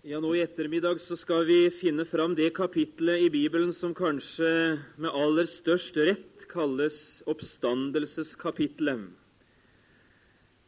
Ja, 0.00 0.16
Nå 0.16 0.30
i 0.32 0.40
ettermiddag 0.40 0.96
så 1.04 1.12
skal 1.12 1.42
vi 1.44 1.66
finne 1.76 2.06
fram 2.08 2.32
det 2.32 2.54
kapitlet 2.56 3.20
i 3.20 3.26
Bibelen 3.28 3.74
som 3.76 3.92
kanskje 3.92 4.78
med 4.96 5.12
aller 5.12 5.44
størst 5.44 5.98
rett 6.00 6.46
kalles 6.48 6.96
oppstandelseskapitlet. 7.28 9.02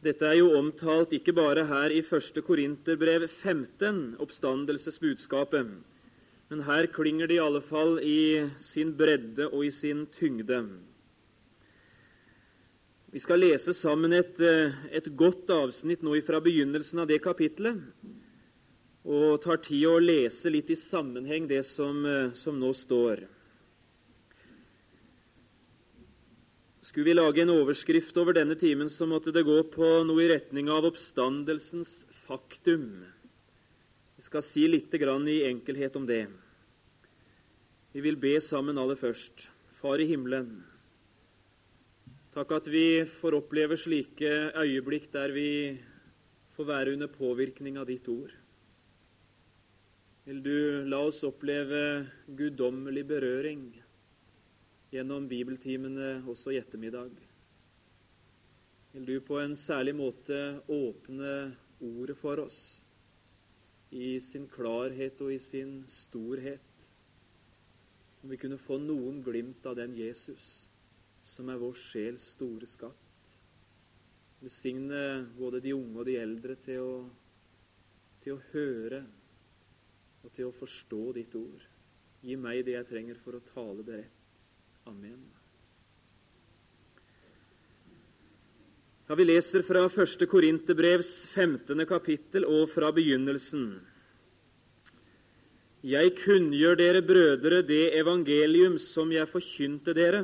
Dette 0.05 0.29
er 0.29 0.37
jo 0.37 0.53
omtalt 0.59 1.17
ikke 1.17 1.33
bare 1.33 1.65
her 1.65 1.89
i 1.89 2.03
1. 2.05 2.43
Korinterbrev 2.45 3.25
15, 3.41 4.21
oppstandelsesbudskapet, 4.21 5.75
men 6.53 6.65
her 6.69 6.91
klinger 6.93 7.25
det 7.25 7.39
i 7.39 7.43
alle 7.49 7.65
fall 7.65 7.97
i 8.05 8.45
sin 8.69 8.93
bredde 8.93 9.49
og 9.49 9.65
i 9.65 9.73
sin 9.73 10.05
tyngde. 10.13 10.61
Vi 13.09 13.25
skal 13.25 13.41
lese 13.41 13.73
sammen 13.73 14.13
et, 14.13 14.37
et 14.93 15.09
godt 15.17 15.49
avsnitt 15.49 16.05
nå 16.05 16.21
fra 16.21 16.37
begynnelsen 16.37 17.01
av 17.01 17.09
det 17.09 17.23
kapitlet 17.25 17.81
og 19.03 19.41
tar 19.43 19.59
tid 19.63 19.83
å 19.89 19.99
lese 19.99 20.51
litt 20.51 20.69
i 20.71 20.79
sammenheng 20.79 21.47
det 21.47 21.65
som, 21.67 22.05
eh, 22.05 22.31
som 22.39 22.59
nå 22.59 22.71
står. 22.73 23.27
Skulle 26.83 27.05
vi 27.05 27.13
lage 27.13 27.41
en 27.41 27.49
overskrift 27.49 28.15
over 28.17 28.33
denne 28.33 28.55
timen, 28.55 28.89
så 28.89 29.07
måtte 29.07 29.33
det 29.33 29.43
gå 29.43 29.63
på 29.71 30.05
noe 30.05 30.23
i 30.23 30.27
retning 30.29 30.69
av 30.69 30.85
oppstandelsens 30.85 32.05
faktum. 32.27 33.05
Vi 34.15 34.21
skal 34.23 34.41
si 34.41 34.67
litt 34.67 34.93
i 34.93 35.43
enkelhet 35.47 35.95
om 35.95 36.05
det. 36.05 36.27
Vi 37.93 38.01
vil 38.01 38.15
be 38.15 38.39
sammen 38.39 38.77
aller 38.77 38.95
først. 38.95 39.47
Far 39.81 39.97
i 39.99 40.05
himmelen. 40.05 40.63
Takk 42.33 42.51
at 42.51 42.65
vi 42.67 43.05
får 43.05 43.35
oppleve 43.37 43.77
slike 43.77 44.53
øyeblikk 44.55 45.11
der 45.11 45.31
vi 45.31 45.79
får 46.55 46.65
være 46.65 46.93
under 46.93 47.07
påvirkning 47.07 47.77
av 47.77 47.85
ditt 47.87 48.07
ord. 48.07 48.31
Vil 50.23 50.39
du 50.43 50.85
la 50.87 51.01
oss 51.03 51.17
oppleve 51.27 51.79
guddommelig 52.39 53.01
berøring 53.09 53.63
gjennom 54.93 55.25
bibeltimene 55.27 56.21
også 56.31 56.53
i 56.53 56.59
ettermiddag? 56.61 57.09
Vil 58.93 59.07
du 59.09 59.17
på 59.27 59.41
en 59.41 59.57
særlig 59.65 59.91
måte 59.99 60.37
åpne 60.71 61.33
ordet 61.83 62.15
for 62.21 62.39
oss 62.45 62.59
i 63.91 64.13
sin 64.29 64.45
klarhet 64.53 65.19
og 65.25 65.33
i 65.33 65.41
sin 65.49 65.81
storhet? 66.05 66.69
Om 68.23 68.31
vi 68.31 68.39
kunne 68.39 68.61
få 68.63 68.77
noen 68.79 69.17
glimt 69.25 69.65
av 69.67 69.75
den 69.81 69.97
Jesus 69.97 70.45
som 71.33 71.51
er 71.51 71.59
vår 71.59 71.75
sjels 71.89 72.29
store 72.37 72.69
skatt. 72.71 73.01
Velsigne 74.39 75.03
både 75.35 75.59
de 75.67 75.75
unge 75.75 75.99
og 75.99 76.07
de 76.07 76.15
eldre 76.21 76.55
til 76.63 76.79
å, 76.79 76.95
til 78.23 78.37
å 78.37 78.41
høre 78.53 79.01
og 80.23 80.31
til 80.31 80.49
å 80.49 80.55
forstå 80.55 81.03
ditt 81.19 81.35
ord. 81.35 81.63
Gi 82.23 82.35
meg 82.39 82.63
det 82.65 82.77
jeg 82.77 82.89
trenger 82.89 83.19
for 83.23 83.35
å 83.35 83.45
tale 83.53 83.83
det 83.83 84.01
rett. 84.01 84.19
Amen. 84.87 85.19
Ja, 89.07 89.15
Vi 89.15 89.25
leser 89.27 89.63
fra 89.67 89.83
1. 89.89 90.23
Korinterbrevs 90.31 91.25
15. 91.35 91.85
kapittel 91.85 92.47
og 92.47 92.69
fra 92.71 92.91
begynnelsen. 92.95 93.81
Jeg 95.83 96.13
kunngjør 96.21 96.77
dere 96.79 97.01
brødre 97.03 97.59
det 97.67 97.91
evangelium 97.99 98.77
som 98.79 99.11
jeg 99.11 99.27
forkynte 99.27 99.91
dere, 99.91 100.23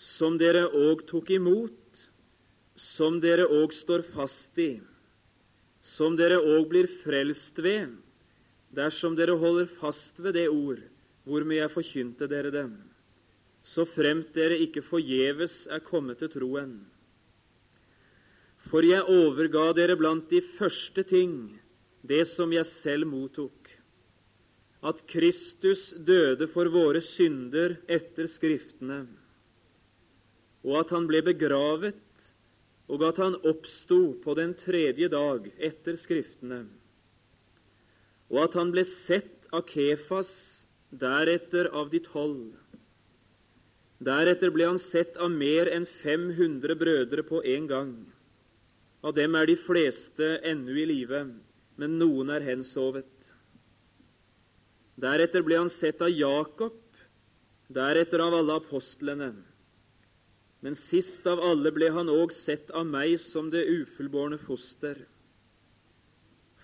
som 0.00 0.38
dere 0.40 0.64
òg 0.72 1.04
tok 1.10 1.28
imot, 1.36 1.76
som 2.80 3.20
dere 3.20 3.44
òg 3.44 3.74
står 3.76 4.06
fast 4.14 4.56
i, 4.56 4.80
som 5.84 6.16
dere 6.16 6.40
òg 6.40 6.70
blir 6.72 6.88
frelst 7.04 7.60
ved, 7.60 7.92
dersom 8.74 9.16
dere 9.18 9.34
holder 9.38 9.68
fast 9.80 10.18
ved 10.22 10.36
det 10.38 10.48
ord 10.50 10.80
hvormed 11.26 11.58
jeg 11.58 11.72
forkynte 11.74 12.28
dere 12.30 12.52
dem, 12.54 12.72
så 13.66 13.84
fremt 13.86 14.32
dere 14.34 14.58
ikke 14.64 14.82
forgjeves 14.86 15.66
er 15.70 15.82
kommet 15.84 16.22
til 16.22 16.32
troen. 16.32 16.78
For 18.70 18.84
jeg 18.86 19.04
overga 19.08 19.70
dere 19.76 19.98
blant 19.98 20.30
de 20.32 20.40
første 20.56 21.04
ting 21.06 21.34
det 22.06 22.24
som 22.30 22.52
jeg 22.54 22.66
selv 22.68 23.08
mottok, 23.10 23.68
at 24.80 25.02
Kristus 25.10 25.90
døde 25.92 26.48
for 26.48 26.70
våre 26.72 27.02
synder 27.04 27.76
etter 27.84 28.30
Skriftene, 28.32 29.02
og 30.64 30.78
at 30.80 30.92
han 30.94 31.08
ble 31.08 31.20
begravet, 31.24 32.00
og 32.90 33.04
at 33.06 33.20
han 33.20 33.36
oppsto 33.46 34.16
på 34.24 34.34
den 34.38 34.54
tredje 34.58 35.10
dag 35.12 35.50
etter 35.60 36.00
Skriftene 36.00 36.64
og 38.30 38.44
at 38.46 38.56
han 38.58 38.70
ble 38.74 38.84
sett 38.86 39.48
av 39.54 39.66
Kefas, 39.68 40.30
deretter 40.90 41.70
av 41.74 41.90
de 41.90 42.00
tolv. 42.02 42.54
Deretter 44.00 44.52
ble 44.54 44.68
han 44.70 44.80
sett 44.80 45.18
av 45.20 45.32
mer 45.34 45.68
enn 45.70 45.84
500 46.00 46.76
brødre 46.78 47.24
på 47.26 47.42
en 47.44 47.66
gang. 47.70 47.92
Av 49.04 49.14
dem 49.16 49.34
er 49.36 49.50
de 49.50 49.56
fleste 49.60 50.38
ennå 50.46 50.76
i 50.78 50.86
live, 50.88 51.24
men 51.80 51.98
noen 52.00 52.32
er 52.32 52.46
hensovet. 52.46 53.10
Deretter 55.00 55.44
ble 55.44 55.58
han 55.60 55.72
sett 55.72 56.02
av 56.04 56.12
Jakob, 56.12 56.76
deretter 57.72 58.22
av 58.24 58.36
alle 58.40 58.58
apostlene. 58.60 59.30
Men 60.60 60.76
sist 60.76 61.24
av 61.28 61.40
alle 61.40 61.72
ble 61.72 61.88
han 61.94 62.10
òg 62.12 62.34
sett 62.36 62.68
av 62.76 62.84
meg 62.88 63.16
som 63.22 63.48
det 63.52 63.64
ufullbårne 63.64 64.36
foster. 64.42 64.98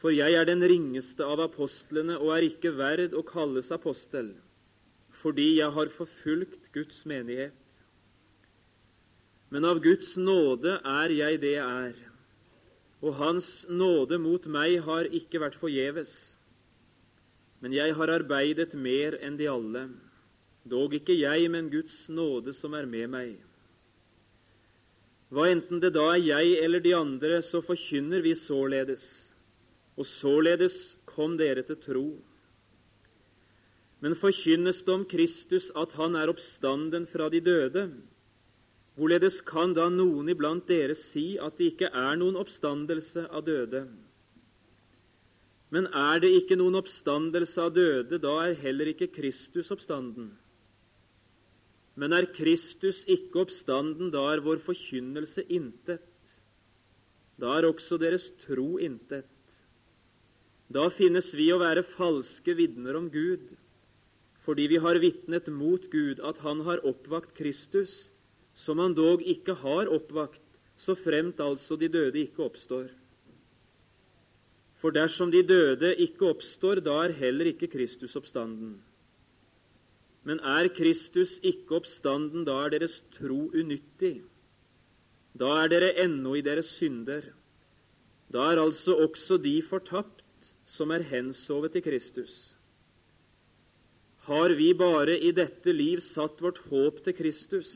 For 0.01 0.13
jeg 0.13 0.37
er 0.37 0.45
den 0.49 0.61
ringeste 0.61 1.25
av 1.25 1.41
apostlene 1.47 2.19
og 2.21 2.35
er 2.37 2.47
ikke 2.51 2.75
verd 2.77 3.15
å 3.17 3.25
kalles 3.27 3.71
apostel, 3.73 4.35
fordi 5.23 5.57
jeg 5.59 5.73
har 5.73 5.93
forfulgt 5.95 6.69
Guds 6.75 7.01
menighet. 7.09 7.57
Men 9.51 9.65
av 9.65 9.81
Guds 9.81 10.17
nåde 10.19 10.77
er 10.85 11.15
jeg 11.15 11.41
det 11.41 11.55
jeg 11.57 11.89
er, 11.89 11.99
og 13.01 13.17
Hans 13.21 13.51
nåde 13.71 14.19
mot 14.21 14.47
meg 14.51 14.81
har 14.85 15.09
ikke 15.15 15.41
vært 15.41 15.59
forgjeves. 15.61 16.13
Men 17.63 17.73
jeg 17.73 17.95
har 17.97 18.13
arbeidet 18.13 18.75
mer 18.77 19.17
enn 19.25 19.39
de 19.39 19.49
alle, 19.49 19.87
dog 20.69 20.93
ikke 20.99 21.15
jeg, 21.17 21.49
men 21.53 21.71
Guds 21.73 22.05
nåde 22.13 22.53
som 22.57 22.75
er 22.77 22.89
med 22.91 23.09
meg. 23.13 23.37
Hva 25.33 25.49
enten 25.51 25.81
det 25.83 25.95
da 25.97 26.11
er 26.13 26.23
jeg 26.23 26.59
eller 26.63 26.83
de 26.85 26.93
andre, 26.95 27.41
så 27.43 27.63
forkynner 27.65 28.23
vi 28.23 28.35
således 28.39 29.26
og 29.97 30.07
således 30.09 30.97
kom 31.09 31.37
dere 31.41 31.65
til 31.65 31.79
tro. 31.81 32.09
Men 34.05 34.17
forkynnes 34.21 34.83
det 34.85 34.93
om 34.93 35.07
Kristus 35.09 35.71
at 35.77 35.95
han 35.97 36.17
er 36.21 36.31
oppstanden 36.31 37.07
fra 37.09 37.31
de 37.33 37.41
døde, 37.41 37.87
hvorledes 38.97 39.41
kan 39.45 39.73
da 39.77 39.89
noen 39.93 40.29
iblant 40.33 40.69
dere 40.69 40.97
si 40.97 41.37
at 41.41 41.57
det 41.57 41.73
ikke 41.73 41.93
er 41.93 42.17
noen 42.21 42.37
oppstandelse 42.41 43.27
av 43.31 43.47
døde? 43.49 43.87
Men 45.73 45.89
er 45.91 46.21
det 46.23 46.31
ikke 46.37 46.59
noen 46.61 46.79
oppstandelse 46.79 47.61
av 47.61 47.73
døde, 47.75 48.21
da 48.23 48.35
er 48.45 48.61
heller 48.61 48.93
ikke 48.93 49.11
Kristus 49.17 49.73
oppstanden. 49.75 50.31
Men 51.97 52.13
er 52.13 52.29
Kristus 52.37 53.03
ikke 53.09 53.47
oppstanden, 53.47 54.13
da 54.13 54.23
er 54.31 54.45
vår 54.45 54.61
forkynnelse 54.65 55.47
intet. 55.49 56.05
Da 57.41 57.57
er 57.57 57.67
også 57.69 57.99
deres 58.01 58.29
tro 58.45 58.77
intet. 58.81 59.27
Da 60.73 60.89
finnes 60.91 61.29
vi 61.39 61.47
å 61.55 61.61
være 61.63 61.87
falske 61.95 62.57
vitner 62.59 62.99
om 62.99 63.07
Gud, 63.13 63.45
fordi 64.47 64.67
vi 64.71 64.81
har 64.83 64.99
vitnet 65.03 65.47
mot 65.51 65.83
Gud 65.91 66.23
at 66.23 66.39
Han 66.43 66.65
har 66.67 66.83
oppvakt 66.87 67.35
Kristus, 67.39 68.09
som 68.55 68.83
Han 68.83 68.95
dog 68.95 69.23
ikke 69.23 69.55
har 69.63 69.91
oppvakt, 69.93 70.43
så 70.77 70.97
fremt 70.99 71.41
altså 71.41 71.79
de 71.79 71.89
døde 71.89 72.19
ikke 72.27 72.45
oppstår. 72.47 72.91
For 74.83 74.93
dersom 74.93 75.31
de 75.33 75.41
døde 75.47 75.95
ikke 76.03 76.29
oppstår, 76.35 76.83
da 76.85 76.99
er 77.07 77.17
heller 77.17 77.49
ikke 77.53 77.71
Kristus 77.73 78.17
oppstanden. 78.19 78.77
Men 80.27 80.43
er 80.43 80.69
Kristus 80.75 81.39
ikke 81.47 81.79
oppstanden, 81.79 82.45
da 82.45 82.59
er 82.65 82.75
deres 82.75 82.99
tro 83.15 83.47
unyttig. 83.55 84.19
Da 85.39 85.53
er 85.63 85.71
dere 85.71 85.95
ennå 86.03 86.35
i 86.37 86.45
deres 86.45 86.69
synder. 86.77 87.25
Da 88.33 88.51
er 88.51 88.61
altså 88.61 88.97
også 89.07 89.39
de 89.39 89.61
fortapt 89.63 90.16
som 90.77 90.93
er 90.93 91.07
hensovet 91.09 91.75
til 91.75 91.85
Kristus. 91.87 92.35
Har 94.27 94.53
vi 94.59 94.73
bare 94.75 95.17
i 95.23 95.33
dette 95.35 95.73
liv 95.73 96.03
satt 96.05 96.41
vårt 96.43 96.59
håp 96.71 97.03
til 97.05 97.15
Kristus, 97.17 97.71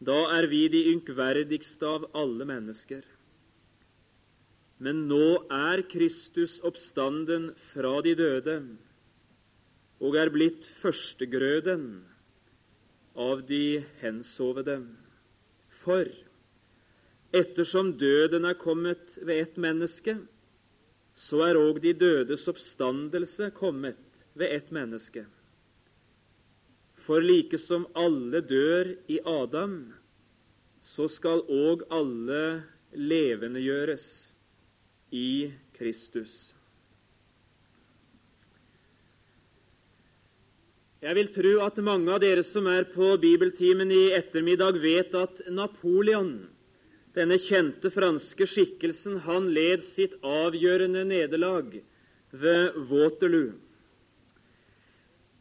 da 0.00 0.16
er 0.36 0.48
vi 0.48 0.66
de 0.72 0.82
ynkverdigste 0.92 1.88
av 1.88 2.08
alle 2.16 2.44
mennesker. 2.48 3.04
Men 4.82 5.06
nå 5.08 5.46
er 5.52 5.86
Kristus 5.88 6.58
oppstanden 6.66 7.50
fra 7.70 7.94
de 8.04 8.12
døde 8.18 8.56
og 10.04 10.16
er 10.20 10.28
blitt 10.32 10.66
førstegrøden 10.82 11.86
av 13.16 13.40
de 13.48 13.80
hensovede. 14.02 14.82
For 15.80 16.10
ettersom 17.36 17.94
døden 17.96 18.44
er 18.44 18.58
kommet 18.60 19.16
ved 19.22 19.40
ett 19.40 19.56
menneske, 19.56 20.18
så 21.16 21.40
er 21.48 21.58
òg 21.58 21.80
de 21.80 21.94
dødes 21.96 22.44
oppstandelse 22.50 23.50
kommet 23.56 24.24
ved 24.36 24.52
ett 24.52 24.72
menneske. 24.74 25.24
For 27.06 27.22
like 27.24 27.58
som 27.62 27.86
alle 27.96 28.42
dør 28.44 28.92
i 29.08 29.20
Adam, 29.24 29.94
så 30.84 31.08
skal 31.10 31.42
òg 31.48 31.86
alle 31.90 32.42
levendegjøres 32.92 34.06
i 35.14 35.52
Kristus. 35.78 36.34
Jeg 41.06 41.14
vil 41.14 41.28
tro 41.30 41.52
at 41.62 41.76
mange 41.84 42.10
av 42.10 42.20
dere 42.22 42.42
som 42.42 42.66
er 42.66 42.88
på 42.90 43.12
bibeltimen 43.22 43.92
i 43.94 44.08
ettermiddag, 44.16 44.80
vet 44.82 45.14
at 45.14 45.42
Napoleon, 45.52 46.48
denne 47.16 47.38
kjente 47.40 47.88
franske 47.92 48.44
skikkelsen, 48.48 49.22
han 49.24 49.48
led 49.56 49.84
sitt 49.86 50.18
avgjørende 50.20 51.06
nederlag 51.08 51.78
ved 52.36 52.76
Waterloo. 52.90 53.54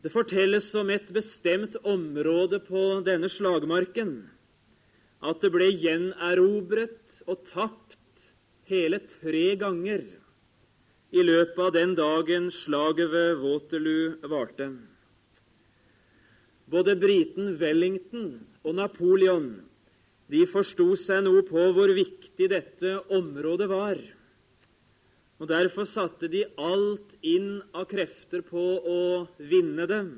Det 0.06 0.14
fortelles 0.14 0.70
om 0.78 0.92
et 0.94 1.10
bestemt 1.12 1.76
område 1.84 2.62
på 2.64 3.02
denne 3.04 3.28
slagmarken 3.32 4.20
at 5.26 5.42
det 5.42 5.50
ble 5.52 5.72
gjenerobret 5.82 7.24
og 7.26 7.42
tapt 7.50 8.30
hele 8.70 9.02
tre 9.18 9.48
ganger 9.58 10.06
i 11.16 11.24
løpet 11.26 11.62
av 11.66 11.74
den 11.74 11.96
dagen 11.98 12.52
slaget 12.54 13.10
ved 13.12 13.42
Waterloo 13.42 14.30
varte. 14.30 14.70
Både 16.70 16.96
briten 16.98 17.56
Wellington 17.60 18.30
og 18.64 18.78
Napoleon 18.78 19.50
de 20.32 20.46
forsto 20.50 20.88
seg 20.98 21.26
noe 21.26 21.44
på 21.46 21.68
hvor 21.76 21.92
viktig 21.94 22.48
dette 22.50 22.96
området 23.14 23.68
var. 23.70 24.00
Og 25.36 25.50
Derfor 25.52 25.88
satte 25.90 26.30
de 26.32 26.46
alt 26.58 27.12
inn 27.26 27.60
av 27.76 27.90
krefter 27.92 28.46
på 28.46 28.64
å 28.80 29.02
vinne 29.38 29.86
dem 29.90 30.10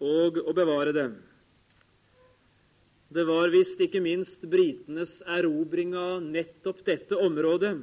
og 0.00 0.38
å 0.44 0.54
bevare 0.56 0.92
dem. 0.96 1.16
Det 3.10 3.24
var 3.26 3.50
visst 3.50 3.80
ikke 3.82 4.02
minst 4.04 4.44
britenes 4.46 5.16
erobring 5.26 5.96
av 5.98 6.20
nettopp 6.22 6.84
dette 6.86 7.16
området 7.18 7.74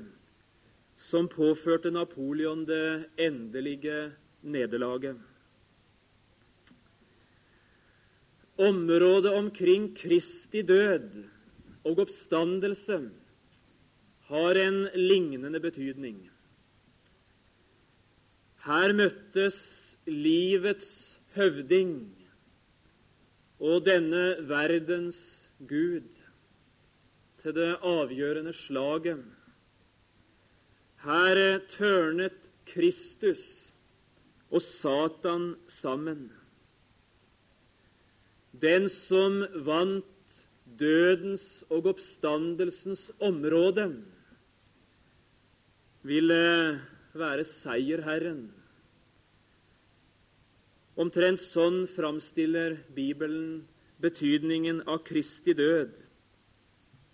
som 1.09 1.27
påførte 1.29 1.91
Napoleon 1.91 2.63
det 2.65 3.09
endelige 3.19 4.13
nederlaget. 4.41 5.17
Området 8.57 9.33
omkring 9.37 9.91
Kristi 9.97 10.63
død 10.65 11.23
og 11.85 11.99
oppstandelse 11.99 12.99
har 14.27 14.59
en 14.59 14.79
lignende 14.95 15.59
betydning. 15.61 16.23
Her 18.65 18.93
møttes 18.97 19.59
livets 20.09 20.89
høvding 21.37 21.93
og 23.59 23.85
denne 23.85 24.23
verdens 24.49 25.19
Gud 25.69 26.09
til 27.41 27.55
det 27.55 27.69
avgjørende 27.85 28.53
slaget. 28.65 29.21
Her 31.05 31.59
tørnet 31.77 32.35
Kristus 32.67 33.45
og 34.51 34.61
Satan 34.61 35.55
sammen. 35.69 36.31
Den 38.61 38.87
som 38.89 39.41
vant 39.65 40.05
dødens 40.79 41.45
og 41.69 41.89
oppstandelsens 41.93 43.11
område, 43.23 43.89
ville 46.07 46.79
være 47.17 47.45
seierherren. 47.49 48.47
Omtrent 50.97 51.41
sånn 51.43 51.83
framstiller 51.93 52.79
Bibelen 52.95 53.67
betydningen 54.01 54.81
av 54.89 55.03
Kristi 55.05 55.53
død 55.57 55.99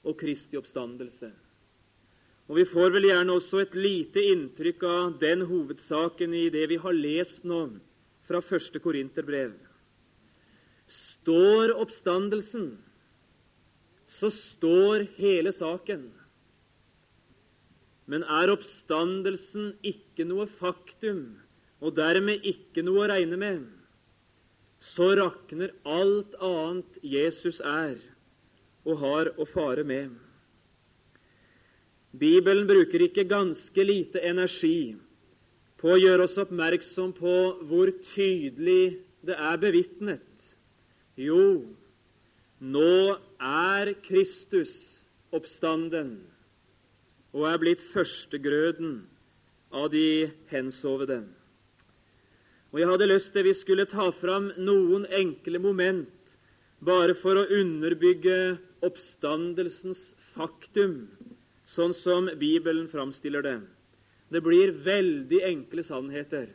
og 0.08 0.20
Kristi 0.20 0.60
oppstandelse. 0.60 1.32
Og 2.52 2.60
Vi 2.60 2.66
får 2.68 2.92
vel 2.92 3.08
gjerne 3.08 3.36
også 3.40 3.62
et 3.64 3.76
lite 3.76 4.24
inntrykk 4.34 4.84
av 4.88 5.20
den 5.20 5.46
hovedsaken 5.48 6.34
i 6.36 6.50
det 6.52 6.68
vi 6.70 6.80
har 6.80 6.96
lest 6.96 7.46
nå 7.48 7.66
fra 8.28 8.44
første 8.44 8.80
Korinterbrev. 8.84 9.56
Står 11.24 11.72
oppstandelsen, 11.80 12.74
så 14.12 14.28
står 14.28 15.06
hele 15.16 15.54
saken. 15.56 16.02
Men 18.12 18.26
er 18.28 18.52
oppstandelsen 18.52 19.70
ikke 19.88 20.26
noe 20.28 20.50
faktum, 20.60 21.38
og 21.80 21.96
dermed 21.96 22.44
ikke 22.44 22.84
noe 22.84 23.06
å 23.06 23.08
regne 23.14 23.40
med, 23.40 23.62
så 24.84 25.14
rakner 25.16 25.72
alt 25.88 26.36
annet 26.44 27.00
Jesus 27.08 27.62
er 27.64 27.96
og 28.84 29.00
har 29.00 29.32
å 29.40 29.48
fare 29.48 29.88
med. 29.88 30.12
Bibelen 32.12 32.68
bruker 32.68 33.08
ikke 33.08 33.24
ganske 33.32 33.88
lite 33.88 34.20
energi 34.28 34.98
på 35.80 35.96
å 35.96 36.02
gjøre 36.04 36.28
oss 36.28 36.36
oppmerksom 36.44 37.16
på 37.16 37.40
hvor 37.72 37.96
tydelig 38.12 39.00
det 39.24 39.40
er 39.40 39.64
bevitnet. 39.64 40.33
Jo, 41.20 41.62
nå 42.58 42.94
er 43.38 43.92
Kristus 44.02 44.72
oppstanden 45.34 46.16
og 47.34 47.46
er 47.50 47.60
blitt 47.62 47.84
førstegrøden 47.94 48.96
av 49.74 49.92
de 49.94 50.32
hensovede. 50.50 51.24
Og 52.74 52.80
Jeg 52.80 52.90
hadde 52.90 53.10
lyst 53.10 53.34
til 53.34 53.46
vi 53.46 53.54
skulle 53.54 53.86
ta 53.86 54.10
fram 54.18 54.50
noen 54.58 55.06
enkle 55.14 55.62
moment 55.62 56.34
bare 56.82 57.14
for 57.22 57.38
å 57.38 57.46
underbygge 57.46 58.58
oppstandelsens 58.84 60.02
faktum, 60.34 61.08
sånn 61.70 61.94
som 61.94 62.28
Bibelen 62.42 62.90
framstiller 62.90 63.46
det. 63.46 63.60
Det 64.34 64.42
blir 64.42 64.74
veldig 64.82 65.44
enkle 65.46 65.86
sannheter, 65.86 66.50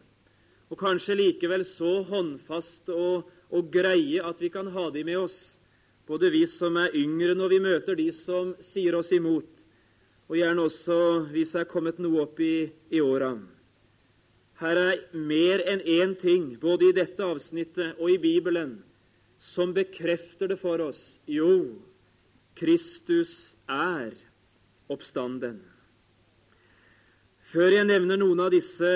og 0.69 0.81
kanskje 0.83 1.17
likevel 1.17 1.63
så 1.65 2.01
håndfaste 2.11 2.93
og, 2.93 3.31
og 3.51 3.71
greie 3.73 4.23
at 4.25 4.41
vi 4.43 4.51
kan 4.53 4.69
ha 4.75 4.89
de 4.93 5.05
med 5.05 5.19
oss, 5.25 5.37
både 6.09 6.31
vi 6.33 6.45
som 6.49 6.77
er 6.81 6.97
yngre 6.97 7.37
når 7.37 7.53
vi 7.53 7.61
møter 7.65 7.97
de 7.99 8.09
som 8.17 8.55
sier 8.65 8.97
oss 8.99 9.13
imot, 9.13 9.49
og 10.29 10.37
gjerne 10.37 10.67
også 10.69 10.99
vi 11.33 11.45
som 11.49 11.63
er 11.63 11.71
kommet 11.71 12.01
noe 12.03 12.27
opp 12.27 12.41
i, 12.45 12.69
i 12.93 13.01
åra. 13.01 13.33
Her 14.59 14.81
er 14.83 15.03
mer 15.15 15.63
enn 15.71 15.85
én 15.87 16.17
ting, 16.19 16.57
både 16.61 16.89
i 16.89 16.97
dette 16.97 17.25
avsnittet 17.25 18.01
og 18.01 18.11
i 18.11 18.19
Bibelen, 18.21 18.81
som 19.39 19.73
bekrefter 19.73 20.51
det 20.51 20.59
for 20.59 20.83
oss. 20.83 21.01
Jo, 21.31 21.79
Kristus 22.59 23.55
er 23.71 24.17
oppstanden. 24.91 25.61
Før 27.49 27.73
jeg 27.73 27.87
nevner 27.89 28.19
noen 28.21 28.43
av 28.45 28.51
disse 28.53 28.91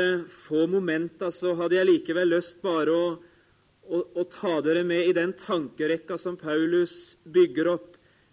få 0.48 0.66
momenta, 0.68 1.30
så 1.32 1.54
hadde 1.56 1.78
jeg 1.78 1.88
likevel 1.88 2.34
lyst 2.34 2.58
bare 2.64 2.92
å, 2.92 3.04
å, 3.88 4.02
å 4.14 4.24
ta 4.30 4.60
dere 4.64 4.84
med 4.86 5.08
i 5.08 5.16
den 5.16 5.34
tankerekka 5.42 6.18
som 6.20 6.36
Paulus 6.40 6.94
bygger 7.24 7.74
opp. 7.74 7.88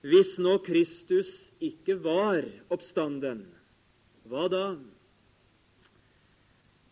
Hvis 0.05 0.37
nå 0.39 0.57
Kristus 0.63 1.29
ikke 1.59 1.97
var 1.99 2.45
oppstanden, 2.71 3.43
hva 4.29 4.45
da? 4.51 4.65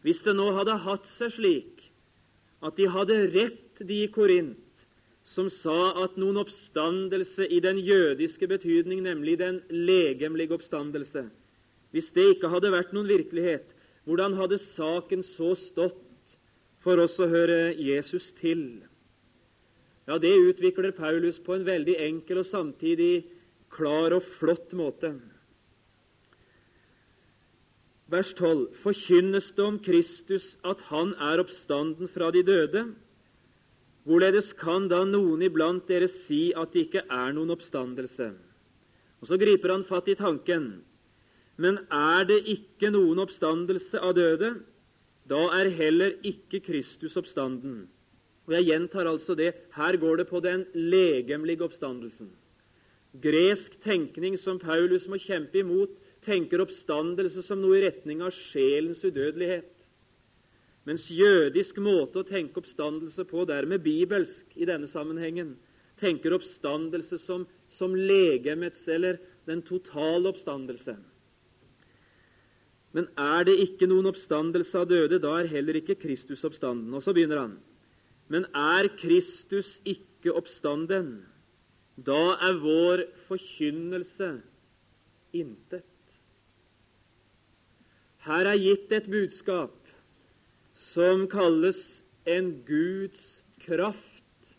Hvis 0.03 0.19
det 0.25 0.35
nå 0.35 0.49
hadde 0.57 0.75
hatt 0.83 1.07
seg 1.15 1.31
slik 1.37 1.85
at 2.65 2.75
de 2.79 2.89
hadde 2.91 3.21
rett, 3.31 3.63
de 3.77 4.01
i 4.03 4.09
Korint, 4.09 4.57
som 5.27 5.51
sa 5.53 5.91
at 6.01 6.15
noen 6.17 6.39
oppstandelse 6.41 7.45
i 7.51 7.59
den 7.61 7.77
jødiske 7.83 8.47
betydning, 8.49 9.03
nemlig 9.05 9.35
den 9.37 9.59
legemlige 9.69 10.55
oppstandelse 10.55 11.27
Hvis 11.91 12.09
det 12.15 12.25
ikke 12.33 12.49
hadde 12.51 12.71
vært 12.73 12.93
noen 12.95 13.07
virkelighet, 13.07 13.67
hvordan 14.07 14.33
hadde 14.39 14.57
saken 14.59 15.23
så 15.23 15.53
stått 15.59 15.99
for 16.87 17.01
oss 17.03 17.17
å 17.19 17.27
høre 17.27 17.73
Jesus 17.75 18.29
til? 18.39 18.61
Ja, 20.07 20.15
Det 20.17 20.31
utvikler 20.31 20.95
Paulus 20.95 21.39
på 21.43 21.57
en 21.57 21.65
veldig 21.67 21.97
enkel 21.99 22.39
og 22.39 22.47
samtidig 22.47 23.25
klar 23.75 24.15
og 24.15 24.23
flott 24.39 24.71
måte. 24.71 25.11
Vers 28.07 28.31
12.: 28.31 28.71
Forkynnes 28.79 29.51
det 29.51 29.65
om 29.65 29.79
Kristus 29.83 30.55
at 30.63 30.79
Han 30.87 31.11
er 31.19 31.43
oppstanden 31.43 32.07
fra 32.07 32.31
de 32.31 32.45
døde? 32.47 32.85
Hvorledes 34.07 34.53
kan 34.55 34.87
da 34.87 35.03
noen 35.03 35.43
iblant 35.43 35.83
dere 35.91 36.07
si 36.07 36.53
at 36.55 36.71
det 36.71 36.87
ikke 36.87 37.03
er 37.11 37.35
noen 37.35 37.51
oppstandelse? 37.51 38.31
Og 39.19 39.27
Så 39.27 39.35
griper 39.35 39.75
han 39.75 39.83
fatt 39.83 40.07
i 40.07 40.15
tanken. 40.15 40.85
Men 41.57 41.83
er 41.91 42.23
det 42.23 42.45
ikke 42.47 42.93
noen 42.95 43.19
oppstandelse 43.19 43.99
av 43.99 44.15
døde, 44.15 44.55
da 45.27 45.43
er 45.59 45.69
heller 45.75 46.17
ikke 46.25 46.61
Kristus 46.63 47.17
oppstanden. 47.19 47.85
Og 48.47 48.53
Jeg 48.55 48.69
gjentar 48.69 49.07
altså 49.09 49.35
det. 49.35 49.53
Her 49.75 49.97
går 49.99 50.21
det 50.21 50.27
på 50.27 50.39
den 50.39 50.65
legemlige 50.73 51.63
oppstandelsen 51.67 52.31
gresk 53.21 53.77
tenkning 53.83 54.37
som 54.39 54.59
Paulus 54.59 55.07
må 55.09 55.19
kjempe 55.21 55.61
imot 55.61 55.95
tenker 56.25 56.61
oppstandelse 56.61 57.43
som 57.45 57.61
noe 57.61 57.79
i 57.79 57.85
retning 57.85 58.21
av 58.25 58.35
sjelens 58.35 59.03
udødelighet. 59.05 59.69
Mens 60.87 61.07
jødisk 61.11 61.79
måte 61.83 62.21
å 62.21 62.27
tenke 62.27 62.61
oppstandelse 62.61 63.25
på, 63.27 63.43
dermed 63.47 63.83
bibelsk 63.83 64.53
i 64.55 64.67
denne 64.67 64.87
sammenhengen, 64.87 65.55
tenker 65.99 66.35
oppstandelse 66.35 67.19
som, 67.19 67.43
som 67.67 67.95
legemets 67.95 68.85
eller 68.87 69.19
den 69.47 69.63
totale 69.67 70.29
oppstandelse. 70.31 70.95
Men 72.95 73.09
er 73.19 73.47
det 73.47 73.57
ikke 73.61 73.87
noen 73.89 74.07
oppstandelse 74.09 74.77
av 74.79 74.87
døde, 74.89 75.19
da 75.21 75.33
er 75.39 75.49
heller 75.51 75.79
ikke 75.79 75.97
Kristus 75.99 76.45
oppstanden. 76.47 76.93
Og 76.95 77.03
så 77.03 77.13
begynner 77.15 77.43
han. 77.43 77.57
Men 78.31 78.47
er 78.55 78.89
Kristus 78.99 79.77
ikke 79.87 80.33
oppstanden, 80.35 81.21
da 81.97 82.37
er 82.43 82.59
vår 82.61 83.05
forkynnelse 83.27 84.37
intet. 85.35 85.85
Her 88.27 88.49
er 88.51 88.59
gitt 88.59 88.91
et 88.91 89.07
budskap 89.09 89.75
som 90.91 91.25
kalles 91.31 91.79
en 92.27 92.51
Guds 92.67 93.21
kraft 93.63 94.53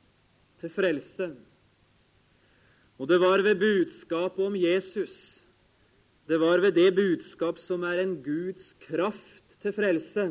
til 0.60 0.72
frelse. 0.72 1.28
Og 2.98 3.08
det 3.08 3.20
var 3.20 3.44
ved 3.44 3.60
budskapet 3.60 4.46
om 4.46 4.56
Jesus, 4.56 5.37
det 6.28 6.36
var 6.40 6.60
ved 6.60 6.74
det 6.76 6.92
budskap 6.96 7.58
som 7.64 7.84
er 7.88 8.02
en 8.02 8.18
Guds 8.22 8.74
kraft 8.84 9.54
til 9.62 9.72
frelse, 9.72 10.26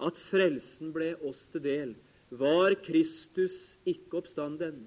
at 0.00 0.20
frelsen 0.30 0.92
ble 0.94 1.10
oss 1.20 1.42
til 1.52 1.62
del. 1.64 1.94
Var 2.32 2.74
Kristus 2.82 3.54
ikke 3.86 4.22
oppstanden, 4.22 4.86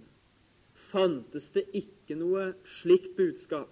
fantes 0.89 1.47
det 1.53 1.67
ikke 1.77 2.17
noe 2.17 2.49
slikt 2.81 3.13
budskap, 3.17 3.71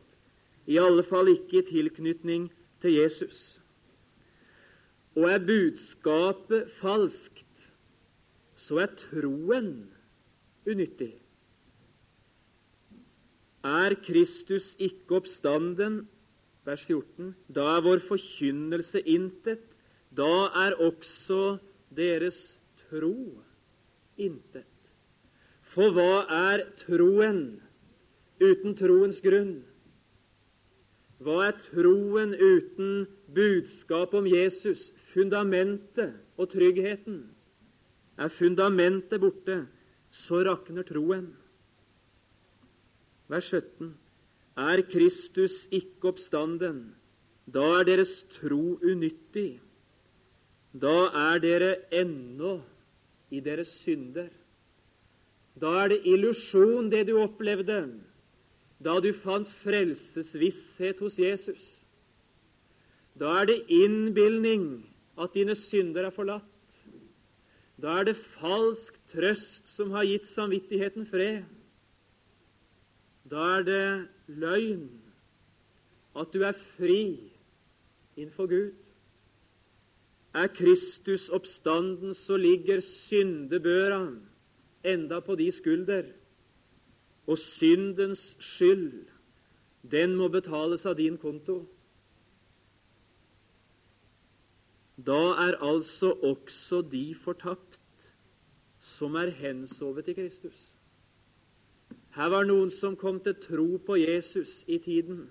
i 0.69 0.77
alle 0.79 1.03
fall 1.03 1.31
ikke 1.31 1.59
i 1.59 1.67
tilknytning 1.67 2.47
til 2.83 2.99
Jesus. 2.99 3.57
Og 5.17 5.25
er 5.31 5.41
budskapet 5.41 6.69
falskt, 6.77 7.45
så 8.61 8.83
er 8.83 8.93
troen 9.01 9.71
unyttig. 10.69 11.15
Er 13.65 13.97
Kristus 14.05 14.75
ikke 14.79 15.17
oppstanden, 15.17 16.05
vers 16.67 16.83
14, 16.83 17.31
da 17.47 17.77
er 17.77 17.83
vår 17.85 18.01
forkynnelse 18.09 19.01
intet. 19.07 19.63
Da 20.11 20.49
er 20.65 20.75
også 20.83 21.57
deres 21.95 22.37
tro 22.87 23.39
intet. 24.17 24.65
For 25.73 25.93
hva 25.95 26.25
er 26.33 26.65
troen 26.81 27.41
uten 28.41 28.75
troens 28.79 29.19
grunn? 29.23 29.59
Hva 31.23 31.37
er 31.47 31.55
troen 31.69 32.35
uten 32.35 33.07
budskap 33.33 34.13
om 34.17 34.27
Jesus, 34.29 34.91
fundamentet 35.13 36.17
og 36.37 36.51
tryggheten? 36.53 37.23
Er 38.17 38.33
fundamentet 38.33 39.21
borte, 39.21 39.63
så 40.11 40.41
rakner 40.45 40.85
troen. 40.87 41.31
Vers 43.29 43.49
17. 43.53 43.93
Er 44.57 44.81
Kristus 44.81 45.67
ikke 45.71 46.09
oppstanden, 46.11 46.95
da 47.45 47.79
er 47.79 47.85
deres 47.85 48.23
tro 48.39 48.79
unyttig. 48.81 49.59
Da 50.73 51.11
er 51.13 51.39
dere 51.39 51.71
ennå 51.93 52.57
i 53.29 53.39
deres 53.39 53.69
synder. 53.83 54.29
Da 55.61 55.73
er 55.83 55.93
det 55.93 56.01
illusjon, 56.05 56.89
det 56.91 57.07
du 57.07 57.19
opplevde 57.21 57.81
da 58.83 58.99
du 59.01 59.09
fant 59.23 59.49
frelsesvisshet 59.63 60.99
hos 61.01 61.17
Jesus. 61.17 61.63
Da 63.17 63.39
er 63.41 63.49
det 63.49 63.63
innbilning 63.73 64.85
at 65.17 65.33
dine 65.33 65.55
synder 65.57 66.05
er 66.05 66.13
forlatt. 66.13 66.43
Da 67.81 67.99
er 67.99 68.09
det 68.09 68.17
falsk 68.37 68.97
trøst 69.13 69.69
som 69.73 69.91
har 69.93 70.05
gitt 70.05 70.29
samvittigheten 70.29 71.07
fred. 71.09 71.45
Da 73.31 73.43
er 73.57 73.63
det 73.67 74.07
løgn 74.27 74.87
at 76.17 76.33
du 76.33 76.41
er 76.41 76.55
fri 76.77 77.19
innenfor 78.15 78.47
Gud. 78.49 78.75
Er 80.33 80.47
Kristus 80.47 81.29
oppstanden, 81.29 82.13
så 82.13 82.37
ligger 82.37 82.79
syndebøra 82.79 84.15
enda 84.83 85.19
på 85.19 85.35
de 85.35 85.51
skulder. 85.51 86.03
Og 87.27 87.37
syndens 87.37 88.37
skyld, 88.39 89.07
den 89.91 90.15
må 90.15 90.27
betales 90.27 90.85
av 90.85 90.95
din 90.97 91.17
konto. 91.17 91.65
Da 94.97 95.19
er 95.45 95.59
altså 95.61 96.11
også 96.11 96.81
de 96.91 97.15
fortapt 97.15 97.79
som 98.79 99.15
er 99.15 99.29
hensovet 99.29 100.05
til 100.05 100.15
Kristus. 100.15 100.66
Her 102.17 102.31
var 102.33 102.47
noen 102.49 102.71
som 102.73 102.95
kom 102.97 103.19
til 103.21 103.35
tro 103.43 103.77
på 103.85 103.99
Jesus 104.01 104.63
i 104.65 104.79
tiden. 104.81 105.27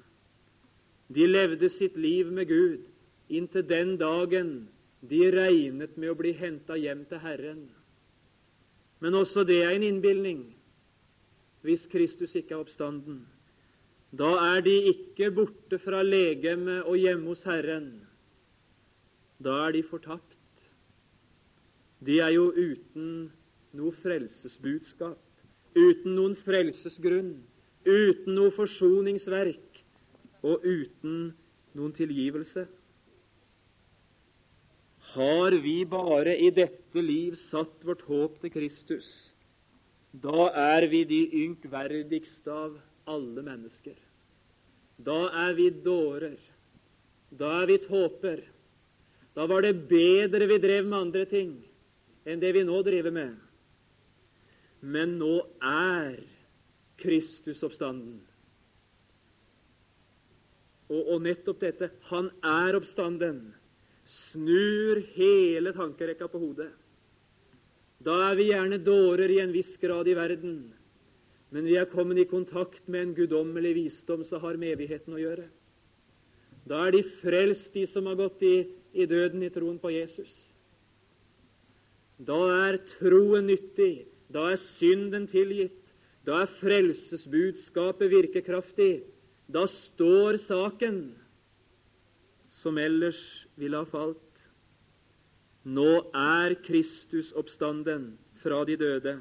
De 1.11 1.26
levde 1.26 1.66
sitt 1.71 1.97
liv 1.99 2.31
med 2.31 2.47
Gud 2.47 2.85
inntil 3.26 3.66
den 3.66 3.97
dagen 3.99 4.52
de 5.02 5.25
regnet 5.35 5.97
med 5.99 6.12
å 6.12 6.19
bli 6.19 6.31
henta 6.38 6.76
hjem 6.78 7.02
til 7.11 7.23
Herren. 7.23 7.64
Men 9.02 9.19
også 9.19 9.43
det 9.47 9.59
er 9.64 9.75
en 9.75 9.87
innbilning 9.87 10.45
hvis 11.66 11.88
Kristus 11.90 12.37
ikke 12.38 12.55
er 12.55 12.62
oppstanden. 12.62 13.25
Da 14.14 14.31
er 14.55 14.62
de 14.62 14.76
ikke 14.93 15.33
borte 15.35 15.81
fra 15.83 16.05
legemet 16.07 16.87
og 16.87 16.95
hjemme 17.02 17.33
hos 17.33 17.43
Herren. 17.49 17.90
Da 19.43 19.64
er 19.66 19.75
de 19.75 19.83
fortapt. 19.83 20.38
De 22.07 22.21
er 22.23 22.31
jo 22.37 22.52
uten 22.55 23.33
noe 23.75 23.93
frelsesbudskap, 23.99 25.25
uten 25.76 26.16
noen 26.16 26.35
frelsesgrunn, 26.40 27.37
uten 27.87 28.35
noe 28.35 28.52
forsoningsverk 28.56 29.83
og 30.47 30.64
uten 30.64 31.30
noen 31.76 31.95
tilgivelse. 31.97 32.66
Har 35.16 35.56
vi 35.62 35.78
bare 35.88 36.35
i 36.37 36.50
dette 36.52 37.00
liv 37.00 37.37
satt 37.40 37.85
vårt 37.87 38.02
håp 38.09 38.40
til 38.42 38.52
Kristus, 38.52 39.09
da 40.16 40.49
er 40.73 40.88
vi 40.88 41.04
de 41.09 41.23
ynkverdigste 41.45 42.52
av 42.52 42.76
alle 43.09 43.45
mennesker. 43.45 43.97
Da 44.97 45.26
er 45.45 45.56
vi 45.56 45.71
dårer. 45.85 46.38
Da 47.37 47.50
er 47.62 47.66
vi 47.68 47.78
tåper. 47.85 48.40
Da 49.37 49.45
var 49.47 49.66
det 49.66 49.88
bedre 49.90 50.49
vi 50.49 50.59
drev 50.62 50.87
med 50.87 50.99
andre 50.99 51.26
ting 51.28 51.59
enn 52.26 52.40
det 52.40 52.54
vi 52.56 52.64
nå 52.66 52.80
driver 52.83 53.12
med. 53.14 53.35
Men 54.80 55.16
nå 55.21 55.35
er 55.64 56.18
Kristus 57.00 57.62
oppstanden. 57.66 58.18
Og, 60.87 61.02
og 61.16 61.23
nettopp 61.25 61.61
dette 61.64 61.90
Han 62.11 62.30
er 62.47 62.76
oppstanden. 62.78 63.40
Snur 64.06 65.00
hele 65.16 65.73
tankerekka 65.75 66.28
på 66.30 66.40
hodet. 66.40 66.71
Da 68.06 68.14
er 68.28 68.37
vi 68.38 68.50
gjerne 68.52 68.78
dårer 68.85 69.33
i 69.35 69.40
en 69.42 69.54
viss 69.54 69.73
grad 69.83 70.06
i 70.06 70.14
verden, 70.14 70.59
men 71.50 71.64
vi 71.66 71.78
er 71.80 71.88
kommet 71.90 72.21
i 72.21 72.28
kontakt 72.28 72.85
med 72.92 73.02
en 73.02 73.14
guddommelig 73.16 73.73
visdom 73.75 74.23
som 74.26 74.42
har 74.45 74.59
med 74.61 74.76
evigheten 74.76 75.16
å 75.16 75.23
gjøre. 75.23 75.47
Da 76.66 76.83
er 76.87 76.97
de 76.97 77.02
frelst, 77.23 77.73
de 77.75 77.87
som 77.88 78.06
har 78.11 78.18
gått 78.18 78.42
i, 78.47 78.56
i 78.92 79.06
døden 79.06 79.42
i 79.47 79.50
troen 79.54 79.78
på 79.83 79.90
Jesus. 79.95 80.35
Da 82.18 82.38
er 82.68 82.78
troen 82.97 83.47
nyttig. 83.50 84.06
Da 84.37 84.50
er 84.52 84.61
synden 84.61 85.25
tilgitt. 85.31 85.78
Da 86.26 86.43
er 86.45 86.50
frelsesbudskapet 86.59 88.11
virkekraftig. 88.12 89.07
Da 89.49 89.64
står 89.71 90.37
saken 90.43 90.99
som 92.52 92.78
ellers 92.83 93.21
ville 93.57 93.81
ha 93.81 93.88
falt. 93.88 94.21
Nå 95.66 95.88
er 96.14 96.57
Kristus 96.66 97.33
oppstanden 97.35 98.12
fra 98.43 98.61
de 98.69 98.76
døde 98.78 99.16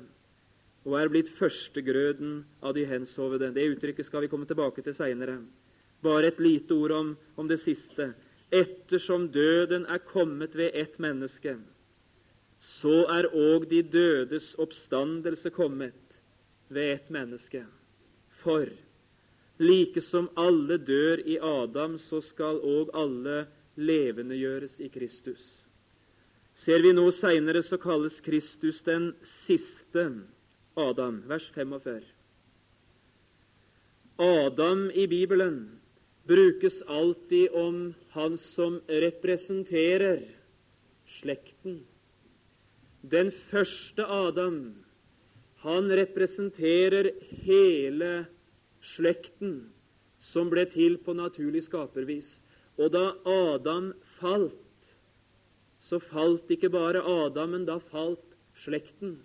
og 0.85 0.97
er 0.99 1.09
blitt 1.09 1.31
førstegrøden 1.33 2.43
av 2.61 2.75
de 2.77 2.83
hensovede. 2.85 3.49
Det 3.55 3.71
uttrykket 3.73 4.05
skal 4.05 4.25
vi 4.25 4.29
komme 4.29 4.45
tilbake 4.45 4.83
til 4.85 4.93
seinere. 4.93 5.39
Bare 6.05 6.29
et 6.29 6.41
lite 6.41 6.77
ord 6.77 6.93
om, 6.93 7.15
om 7.41 7.47
det 7.49 7.57
siste. 7.63 8.11
Ettersom 8.53 9.25
døden 9.33 9.87
er 9.89 10.03
kommet 10.05 10.53
ved 10.53 10.77
ett 10.77 10.99
menneske, 11.01 11.55
så 12.65 13.03
er 13.13 13.27
òg 13.29 13.67
de 13.69 13.83
dødes 13.83 14.53
oppstandelse 14.61 15.51
kommet 15.53 16.17
ved 16.73 16.95
ett 16.95 17.11
menneske. 17.13 17.61
For 18.41 18.69
like 19.61 20.01
som 20.01 20.29
alle 20.37 20.77
dør 20.77 21.21
i 21.25 21.37
Adam, 21.37 21.99
så 22.01 22.21
skal 22.25 22.59
òg 22.59 22.89
alle 22.97 23.45
levendegjøres 23.77 24.79
i 24.81 24.89
Kristus. 24.89 25.43
Ser 26.55 26.81
vi 26.81 26.93
nå 26.95 27.05
seinere, 27.11 27.61
så 27.61 27.77
kalles 27.77 28.21
Kristus 28.23 28.81
den 28.85 29.11
siste 29.21 30.07
Adam, 30.75 31.21
vers 31.27 31.49
45. 31.55 32.03
Adam 34.17 34.87
i 34.95 35.07
Bibelen, 35.11 35.81
brukes 36.25 36.81
alltid 36.87 37.51
om 37.51 37.93
han 38.15 38.37
som 38.39 38.79
representerer 38.87 40.23
slekten. 41.19 41.83
Den 43.11 43.29
første 43.51 44.05
Adam, 44.07 44.59
han 45.61 45.91
representerer 45.99 47.11
hele 47.45 48.11
slekten 48.95 49.57
som 50.25 50.49
ble 50.49 50.63
til 50.71 50.97
på 51.05 51.13
naturlig 51.17 51.65
skapervis. 51.67 52.27
Og 52.81 52.91
da 52.95 53.11
Adam 53.29 53.91
falt, 54.17 54.61
så 55.85 55.99
falt 56.01 56.49
ikke 56.51 56.71
bare 56.73 57.03
Adam, 57.05 57.53
men 57.53 57.67
da 57.69 57.77
falt 57.91 58.25
slekten. 58.63 59.19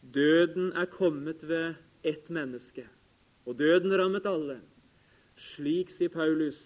Døden 0.00 0.72
er 0.72 0.88
kommet 0.88 1.44
ved 1.44 1.76
ett 2.06 2.30
menneske, 2.32 2.86
og 3.44 3.58
døden 3.60 3.92
rammet 3.92 4.26
alle. 4.26 4.60
Slik, 5.52 5.92
sier 5.92 6.10
Paulus, 6.10 6.58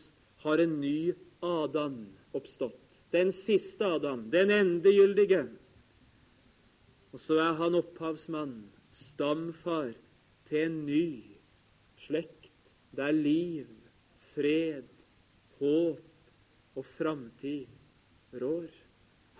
har 0.47 0.63
en 0.63 0.79
ny 0.81 1.13
Adam 1.43 2.05
oppstått. 2.33 2.82
Den 3.13 3.33
siste 3.33 3.85
Adam, 3.85 4.31
den 4.33 4.51
endegyldige. 4.51 5.45
Og 7.13 7.21
så 7.21 7.37
er 7.45 7.59
han 7.61 7.77
opphavsmann, 7.77 8.57
stamfar, 8.93 9.93
til 10.49 10.67
en 10.67 10.79
ny 10.87 11.05
slekt 12.05 12.49
der 12.97 13.13
liv, 13.13 13.69
fred, 14.35 14.89
håp 15.61 16.77
og 16.77 16.87
framtid 16.97 17.69
rår. 18.43 18.69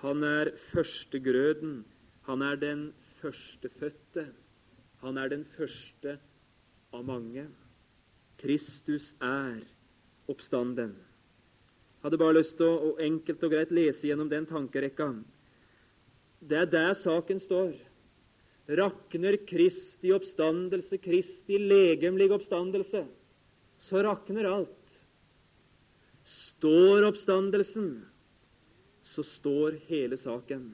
Han 0.03 0.25
er 0.25 0.53
førstegrøden. 0.73 1.83
Han 2.29 2.43
er 2.43 2.57
den 2.57 2.93
førstefødte. 3.21 4.27
Han 5.03 5.19
er 5.19 5.29
den 5.29 5.45
første 5.57 6.19
av 6.93 7.05
mange. 7.05 7.47
Kristus 8.39 9.13
er 9.21 9.63
oppstanden. 10.29 10.97
Hadde 12.03 12.19
bare 12.19 12.41
lyst 12.41 12.57
til 12.59 12.67
å, 12.67 12.93
å 12.93 13.01
enkelt 13.03 13.43
og 13.47 13.55
greit 13.55 13.73
lese 13.75 14.09
gjennom 14.09 14.31
den 14.31 14.47
tankerekka. 14.51 15.13
Det 16.43 16.59
er 16.65 16.71
der 16.71 16.95
saken 16.99 17.39
står. 17.43 17.73
Rakner 18.79 19.37
Kristi 19.47 20.13
oppstandelse, 20.15 20.99
Kristi 21.03 21.59
legemlige 21.59 22.35
oppstandelse, 22.39 23.05
så 23.83 24.03
rakner 24.07 24.49
alt. 24.51 24.97
Står 26.27 27.07
oppstandelsen, 27.09 27.91
så 29.03 29.25
står 29.27 29.81
hele 29.89 30.19
saken. 30.19 30.71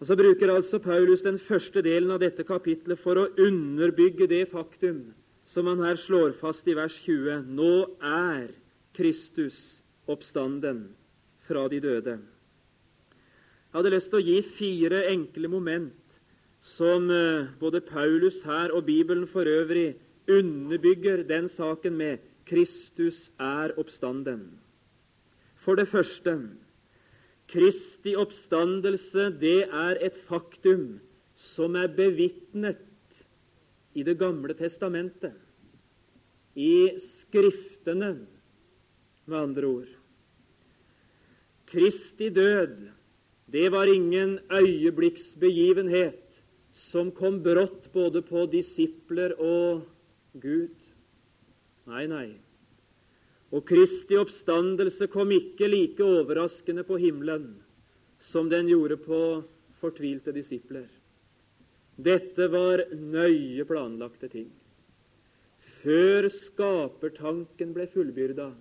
Og 0.00 0.06
Så 0.08 0.16
bruker 0.18 0.50
altså 0.50 0.80
Paulus 0.82 1.22
den 1.22 1.38
første 1.38 1.82
delen 1.84 2.10
av 2.10 2.18
dette 2.18 2.42
kapitlet 2.42 2.98
for 2.98 3.20
å 3.20 3.28
underbygge 3.38 4.26
det 4.26 4.48
faktum 4.50 5.12
som 5.46 5.68
han 5.70 5.84
her 5.84 6.00
slår 6.00 6.32
fast 6.40 6.66
i 6.66 6.74
vers 6.74 6.96
20. 7.04 7.44
Nå 7.46 8.00
er 8.02 8.48
Kristus 8.96 9.82
oppstanden 10.06 10.84
fra 11.46 11.68
de 11.68 11.80
døde. 11.80 12.18
Jeg 13.72 13.78
hadde 13.78 13.94
lyst 13.94 14.10
til 14.12 14.20
å 14.20 14.26
gi 14.26 14.40
fire 14.58 15.06
enkle 15.08 15.48
moment 15.48 16.18
som 16.62 17.08
eh, 17.10 17.48
både 17.60 17.80
Paulus 17.80 18.42
her 18.46 18.74
og 18.76 18.84
Bibelen 18.86 19.26
for 19.26 19.48
øvrig 19.48 19.94
underbygger 20.30 21.24
den 21.26 21.48
saken 21.48 21.96
med 21.98 22.18
Kristus 22.46 23.30
er 23.40 23.72
oppstanden. 23.78 24.44
For 25.62 25.78
det 25.78 25.88
første 25.88 26.36
Kristi 27.52 28.14
oppstandelse 28.16 29.30
det 29.40 29.66
er 29.66 29.98
et 30.00 30.16
faktum 30.28 31.00
som 31.36 31.76
er 31.76 31.90
bevitnet 31.92 32.80
i 33.94 34.02
Det 34.02 34.14
gamle 34.18 34.54
testamentet, 34.56 35.34
i 36.56 36.96
Skriftene, 36.96 38.26
med 39.26 39.38
andre 39.38 39.66
ord. 39.66 39.90
Kristi 41.72 42.28
død, 42.28 42.88
det 43.52 43.68
var 43.72 43.88
ingen 43.88 44.38
øyeblikksbegivenhet 44.52 46.42
som 46.72 47.10
kom 47.12 47.40
brått 47.44 47.90
både 47.92 48.22
på 48.24 48.46
disipler 48.52 49.34
og 49.40 49.84
Gud. 50.40 50.76
Nei, 51.88 52.06
nei. 52.08 52.28
Og 53.52 53.66
Kristi 53.68 54.16
oppstandelse 54.16 55.08
kom 55.12 55.32
ikke 55.34 55.68
like 55.68 56.04
overraskende 56.04 56.84
på 56.88 56.96
himmelen 57.00 57.54
som 58.22 58.48
den 58.48 58.70
gjorde 58.70 58.96
på 59.02 59.20
fortvilte 59.82 60.32
disipler. 60.32 60.86
Dette 62.00 62.48
var 62.48 62.84
nøye 62.96 63.64
planlagte 63.68 64.30
ting. 64.32 64.48
Før 65.82 66.28
skapertanken 66.30 67.74
ble 67.74 67.88
fullbyrda, 67.90 68.52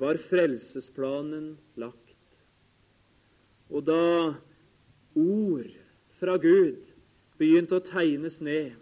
var 0.00 0.18
frelsesplanen 0.30 1.54
lagt. 1.80 2.16
Og 3.70 3.84
da 3.86 4.34
ord 5.14 5.70
fra 6.18 6.36
Gud 6.40 6.90
begynte 7.38 7.78
å 7.78 7.84
tegnes 7.84 8.40
ned, 8.44 8.74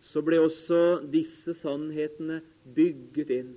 så 0.00 0.22
ble 0.22 0.38
også 0.40 1.02
disse 1.12 1.56
sannhetene 1.58 2.40
bygget 2.76 3.32
inn. 3.40 3.54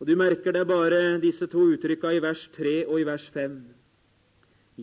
Og 0.00 0.08
Du 0.10 0.16
merker 0.18 0.52
deg 0.52 0.66
bare 0.68 1.20
disse 1.22 1.46
to 1.48 1.68
uttrykka 1.72 2.12
i 2.16 2.22
vers 2.22 2.48
3 2.56 2.82
og 2.84 2.98
i 3.00 3.06
vers 3.08 3.24
5. 3.32 3.54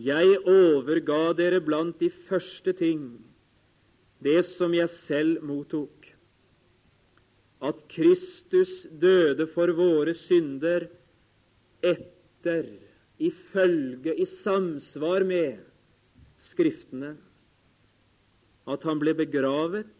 Jeg 0.02 0.38
overga 0.48 1.34
dere 1.36 1.60
blant 1.60 1.98
de 2.00 2.08
første 2.30 2.72
ting 2.72 3.04
det 4.22 4.40
som 4.46 4.72
jeg 4.74 4.88
selv 4.88 5.42
mottok, 5.44 6.01
at 7.62 7.84
Kristus 7.88 8.82
døde 8.90 9.46
for 9.54 9.70
våre 9.76 10.14
synder 10.18 10.88
etter, 11.82 12.66
ifølge, 13.22 14.16
i 14.18 14.26
samsvar 14.26 15.22
med 15.26 15.60
Skriftene, 16.42 17.12
at 18.66 18.82
han 18.82 18.98
ble 18.98 19.14
begravet, 19.14 19.92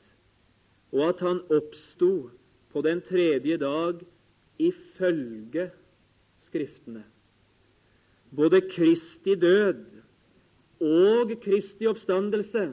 og 0.90 1.04
at 1.06 1.22
han 1.22 1.38
oppsto 1.54 2.32
på 2.72 2.82
den 2.82 2.98
tredje 3.06 3.60
dag 3.62 4.02
ifølge 4.58 5.68
Skriftene. 6.42 7.04
Både 8.34 8.62
Kristi 8.66 9.36
død 9.38 9.84
og 10.82 11.36
Kristi 11.44 11.86
oppstandelse 11.86 12.64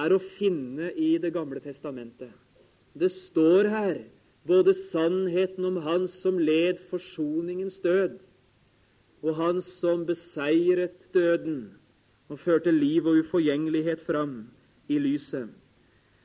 er 0.00 0.14
å 0.14 0.22
finne 0.38 0.88
i 0.96 1.18
Det 1.20 1.34
gamle 1.34 1.60
testamentet. 1.60 2.32
Det 2.98 3.08
står 3.12 3.68
her 3.72 4.00
både 4.46 4.74
sannheten 4.90 5.64
om 5.64 5.76
Han 5.84 6.08
som 6.08 6.38
led 6.38 6.80
forsoningens 6.90 7.78
død, 7.80 8.18
og 9.22 9.36
Han 9.38 9.62
som 9.62 10.06
beseiret 10.06 11.06
døden 11.14 11.70
og 12.28 12.40
førte 12.40 12.72
liv 12.72 13.06
og 13.06 13.22
uforgjengelighet 13.22 14.00
fram 14.00 14.46
i 14.88 14.98
lyset. 14.98 15.48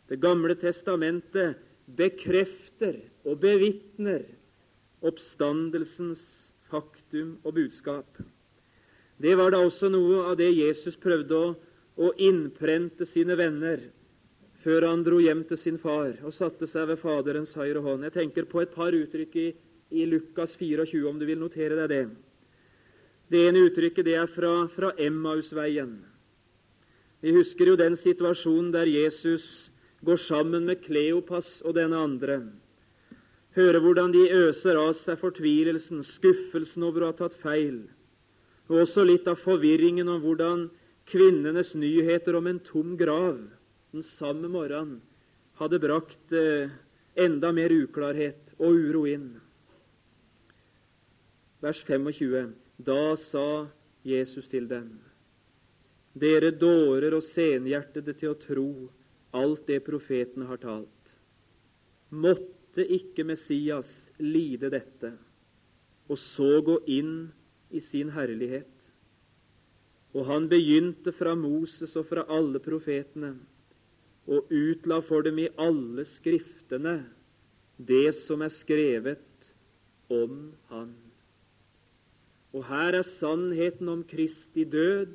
Det 0.10 0.21
gamle 0.23 0.56
testamentet 0.56 1.56
bekrefter 1.97 2.99
og 3.25 3.39
bevitner 3.43 4.23
oppstandelsens 5.03 6.23
faktum 6.71 7.38
og 7.43 7.53
budskap. 7.60 8.08
Det 9.21 9.36
var 9.38 9.51
da 9.51 9.62
også 9.65 9.89
noe 9.91 10.23
av 10.32 10.38
det 10.39 10.49
Jesus 10.56 10.97
prøvde 10.99 11.36
å, 11.36 11.53
å 11.97 12.12
innprente 12.21 13.06
sine 13.10 13.38
venner 13.39 13.88
før 14.67 14.84
han 14.84 15.03
dro 15.06 15.21
hjem 15.23 15.45
til 15.47 15.60
sin 15.62 15.77
far 15.80 16.17
og 16.27 16.34
satte 16.36 16.67
seg 16.67 16.89
ved 16.89 16.99
Faderens 16.99 17.53
høyre 17.56 17.80
hånd. 17.86 18.03
Jeg 18.03 18.15
tenker 18.17 18.47
på 18.51 18.60
et 18.60 18.73
par 18.75 18.91
uttrykk 18.91 19.36
i, 19.39 19.45
i 19.95 20.03
Lukas 20.12 20.58
24, 20.60 21.06
om 21.08 21.15
du 21.15 21.23
vil 21.30 21.39
notere 21.39 21.77
deg 21.77 21.88
det. 21.93 22.01
Det 23.32 23.45
ene 23.47 23.62
uttrykket 23.69 24.03
det 24.10 24.17
er 24.19 24.27
fra, 24.27 24.67
fra 24.73 24.89
Emmausveien. 24.99 25.93
Vi 27.23 27.32
husker 27.38 27.71
jo 27.71 27.77
den 27.80 27.95
situasjonen 27.95 28.73
der 28.75 28.91
Jesus 28.91 29.69
går 30.03 30.19
sammen 30.25 30.67
med 30.67 30.84
Kleopas 30.84 31.62
og 31.63 31.77
denne 31.80 32.01
andre. 32.03 32.41
Hører 33.56 33.80
hvordan 33.80 34.12
de 34.12 34.25
øser 34.36 34.75
av 34.82 34.91
seg 34.99 35.15
fortvilelsen, 35.21 36.03
skuffelsen 36.03 36.84
over 36.84 37.06
å 37.06 37.13
ha 37.13 37.17
tatt 37.23 37.39
feil, 37.39 37.86
og 38.67 38.84
også 38.84 39.08
litt 39.08 39.32
av 39.32 39.39
forvirringen 39.47 40.12
om 40.12 40.19
hvordan 40.27 40.67
kvinnenes 41.08 41.71
nyheter 41.80 42.36
om 42.36 42.51
en 42.51 42.60
tom 42.67 42.97
grav 42.99 43.39
den 43.91 44.04
samme 44.04 44.50
morgenen 44.52 45.02
hadde 45.58 45.80
brakt 45.80 46.34
eh, 46.36 46.69
enda 47.17 47.52
mer 47.56 47.73
uklarhet 47.73 48.54
og 48.60 48.76
uro 48.76 49.06
inn. 49.10 49.30
Vers 51.63 51.82
25. 51.88 52.54
Da 52.78 53.15
sa 53.17 53.67
Jesus 54.06 54.45
til 54.52 54.67
dem, 54.69 54.91
dere 56.13 56.52
dårer 56.54 57.15
og 57.17 57.26
senhjertede 57.26 58.13
til 58.19 58.36
å 58.36 58.38
tro 58.38 58.69
alt 59.38 59.65
det 59.69 59.80
profetene 59.88 60.45
har 60.45 60.62
talt. 60.62 61.15
Måtte 62.13 62.86
ikke 62.86 63.26
Messias 63.26 63.89
lide 64.21 64.69
dette, 64.71 65.15
og 66.08 66.21
så 66.21 66.62
gå 66.62 66.78
inn 66.86 67.28
i 67.73 67.82
sin 67.82 68.13
herlighet? 68.13 68.69
Og 70.13 70.30
han 70.30 70.47
begynte 70.50 71.12
fra 71.17 71.34
Moses 71.36 71.97
og 71.97 72.08
fra 72.13 72.23
alle 72.32 72.62
profetene 72.63 73.34
og 74.28 74.52
utla 74.52 75.00
for 75.06 75.24
dem 75.24 75.40
i 75.40 75.50
alle 75.58 76.04
skriftene 76.08 77.00
det 77.78 78.12
som 78.18 78.42
er 78.42 78.52
skrevet 78.52 79.52
om 80.12 80.54
Han. 80.72 80.96
Og 82.56 82.63
her 82.68 82.98
er 82.98 83.06
sannheten 83.06 83.90
om 83.92 84.04
Kristi 84.08 84.63
død, 84.63 85.13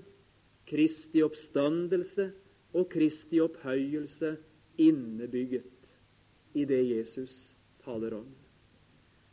Kristi 0.69 1.23
oppstandelse 1.25 2.31
og 2.73 2.89
Kristi 2.93 3.41
opphøyelse 3.43 4.37
innebygget 4.81 5.91
i 6.55 6.65
det 6.69 6.83
Jesus 6.87 7.35
taler 7.85 8.15
om. 8.21 8.29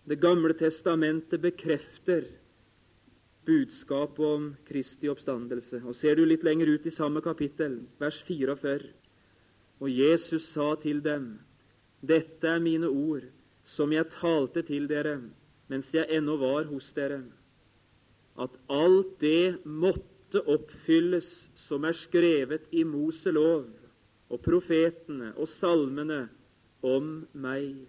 Det 0.10 0.18
gamle 0.20 0.56
testamentet 0.58 1.42
bekrefter 1.42 2.26
budskapet 3.46 4.26
om 4.26 4.48
Kristi 4.68 5.10
oppstandelse. 5.10 5.84
Og 5.86 5.96
Ser 5.96 6.18
du 6.18 6.26
litt 6.26 6.44
lenger 6.44 6.70
ut 6.74 6.86
i 6.86 6.94
samme 6.94 7.22
kapittel, 7.22 7.80
vers 8.02 8.20
44, 8.26 8.90
og 9.80 9.90
Jesus 9.92 10.44
sa 10.44 10.76
til 10.76 11.04
dem:" 11.04 11.40
Dette 12.02 12.48
er 12.48 12.60
mine 12.60 12.88
ord, 12.88 13.24
som 13.66 13.92
jeg 13.92 14.08
talte 14.10 14.62
til 14.64 14.88
dere 14.88 15.20
mens 15.70 15.92
jeg 15.94 16.10
ennå 16.10 16.38
var 16.42 16.66
hos 16.72 16.90
dere, 16.98 17.22
at 18.40 18.56
alt 18.70 19.20
det 19.22 19.60
måtte 19.66 20.42
oppfylles 20.50 21.30
som 21.60 21.86
er 21.86 21.94
skrevet 21.94 22.66
i 22.72 22.84
Moselov 22.84 23.68
og 24.30 24.42
profetene 24.46 25.34
og 25.38 25.50
salmene 25.52 26.24
om 26.86 27.28
meg. 27.34 27.86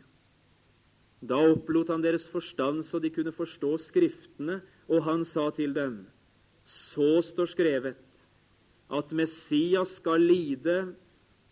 Da 1.20 1.37
opplot 1.53 1.92
han 1.92 2.05
deres 2.05 2.26
forstand 2.33 2.83
så 2.85 2.98
de 3.00 3.12
kunne 3.12 3.33
forstå 3.33 3.76
Skriftene, 3.79 4.61
og 4.88 5.05
han 5.05 5.24
sa 5.24 5.50
til 5.50 5.74
dem:" 5.74 6.07
Så 6.64 7.22
står 7.22 7.46
skrevet 7.46 8.20
at 8.90 9.12
Messias 9.12 9.96
skal 9.96 10.20
lide 10.20 10.94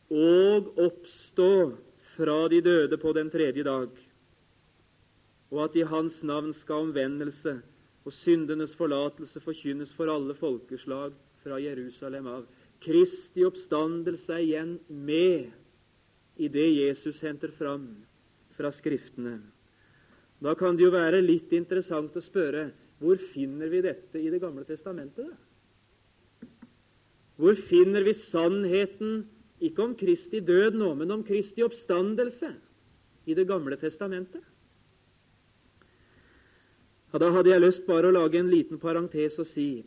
og 0.08 0.70
oppstå 0.80 1.50
fra 2.16 2.36
de 2.48 2.60
døde 2.64 2.98
på 2.98 3.12
den 3.12 3.30
tredje 3.30 3.64
dag, 3.64 3.88
og 5.50 5.64
at 5.64 5.76
i 5.76 5.84
Hans 5.88 6.22
navn 6.24 6.52
skal 6.56 6.88
omvendelse 6.88 7.58
og 8.04 8.12
syndenes 8.12 8.74
forlatelse 8.76 9.40
forkynnes 9.40 9.92
for 9.96 10.10
alle 10.12 10.34
folkeslag 10.36 11.12
fra 11.44 11.60
Jerusalem 11.60 12.26
av. 12.26 12.46
Kristi 12.80 13.44
oppstandelse 13.44 14.32
er 14.32 14.44
igjen 14.44 14.74
med 14.88 15.48
i 16.38 16.48
det 16.48 16.68
Jesus 16.72 17.20
henter 17.24 17.52
fram 17.52 17.88
fra 18.56 18.70
Skriftene. 18.72 19.38
Da 20.38 20.54
kan 20.54 20.76
det 20.78 20.86
jo 20.86 20.94
være 20.94 21.20
litt 21.24 21.52
interessant 21.56 22.16
å 22.16 22.22
spørre 22.22 22.68
hvor 23.02 23.18
finner 23.32 23.70
vi 23.70 23.82
dette 23.82 24.18
i 24.18 24.30
Det 24.30 24.40
gamle 24.42 24.64
testamentet? 24.66 25.30
Hvor 27.38 27.58
finner 27.68 28.02
vi 28.06 28.14
sannheten 28.18 29.20
ikke 29.60 29.82
om 29.82 29.94
Kristi 29.98 30.40
død 30.40 30.76
nå, 30.78 30.92
men 30.94 31.10
om 31.10 31.24
Kristi 31.26 31.64
oppstandelse 31.66 32.52
i 33.28 33.34
Det 33.34 33.46
gamle 33.46 33.76
testamentet. 33.76 34.42
Ja, 37.12 37.18
Da 37.18 37.30
hadde 37.30 37.50
jeg 37.50 37.60
lyst 37.60 37.86
bare 37.86 38.08
å 38.08 38.14
lage 38.14 38.38
en 38.38 38.50
liten 38.50 38.78
parentes 38.78 39.38
og 39.38 39.46
si 39.46 39.84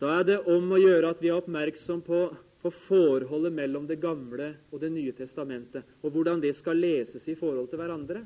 da 0.00 0.20
er 0.20 0.24
det 0.24 0.38
om 0.48 0.70
å 0.72 0.78
gjøre 0.80 1.10
at 1.12 1.18
vi 1.20 1.28
er 1.28 1.36
oppmerksom 1.36 2.00
på, 2.00 2.20
på 2.62 2.70
forholdet 2.88 3.52
mellom 3.52 3.86
Det 3.86 3.98
gamle 4.00 4.54
og 4.72 4.80
Det 4.80 4.88
nye 4.92 5.12
testamentet, 5.12 5.84
og 6.02 6.14
hvordan 6.14 6.40
det 6.40 6.54
skal 6.56 6.80
leses 6.80 7.26
i 7.28 7.36
forhold 7.36 7.68
til 7.68 7.82
hverandre. 7.82 8.24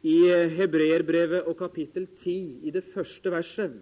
I 0.00 0.32
Hebreerbrevet 0.56 1.44
og 1.44 1.58
kapittel 1.58 2.06
10, 2.22 2.64
i 2.64 2.70
det 2.72 2.86
første 2.94 3.30
verset, 3.30 3.74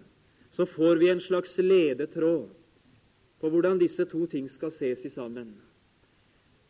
så 0.51 0.65
får 0.67 0.99
vi 0.99 1.07
en 1.07 1.21
slags 1.23 1.55
ledetråd 1.57 2.49
på 3.39 3.49
hvordan 3.49 3.79
disse 3.79 4.05
to 4.05 4.25
ting 4.27 4.49
skal 4.51 4.71
ses 4.75 5.05
i 5.05 5.11
sammen. 5.13 5.53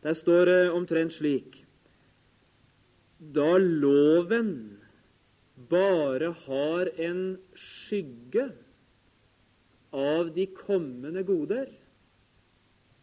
Der 0.04 0.14
står 0.14 0.46
det 0.46 0.72
omtrent 0.72 1.14
slik 1.14 1.66
Da 3.20 3.58
loven 3.58 4.80
bare 5.70 6.32
har 6.46 6.92
en 6.96 7.38
skygge 7.56 8.46
av 9.92 10.30
de 10.36 10.46
kommende 10.56 11.24
goder, 11.28 11.68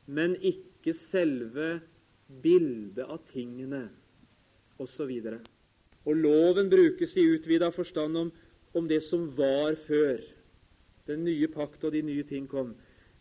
men 0.07 0.37
ikke 0.41 0.95
selve 1.11 1.81
bildet 2.43 3.05
av 3.05 3.21
tingene, 3.33 3.89
osv. 4.79 5.11
Og, 5.11 5.51
og 6.07 6.17
loven 6.17 6.71
brukes 6.73 7.17
i 7.19 7.27
utvida 7.35 7.69
forstand 7.75 8.17
om, 8.17 8.33
om 8.73 8.89
det 8.89 9.03
som 9.05 9.29
var 9.37 9.77
før 9.87 10.23
den 11.07 11.25
nye 11.27 11.49
pakt 11.53 11.85
og 11.85 11.93
de 11.93 12.03
nye 12.07 12.25
ting 12.27 12.49
kom. 12.51 12.73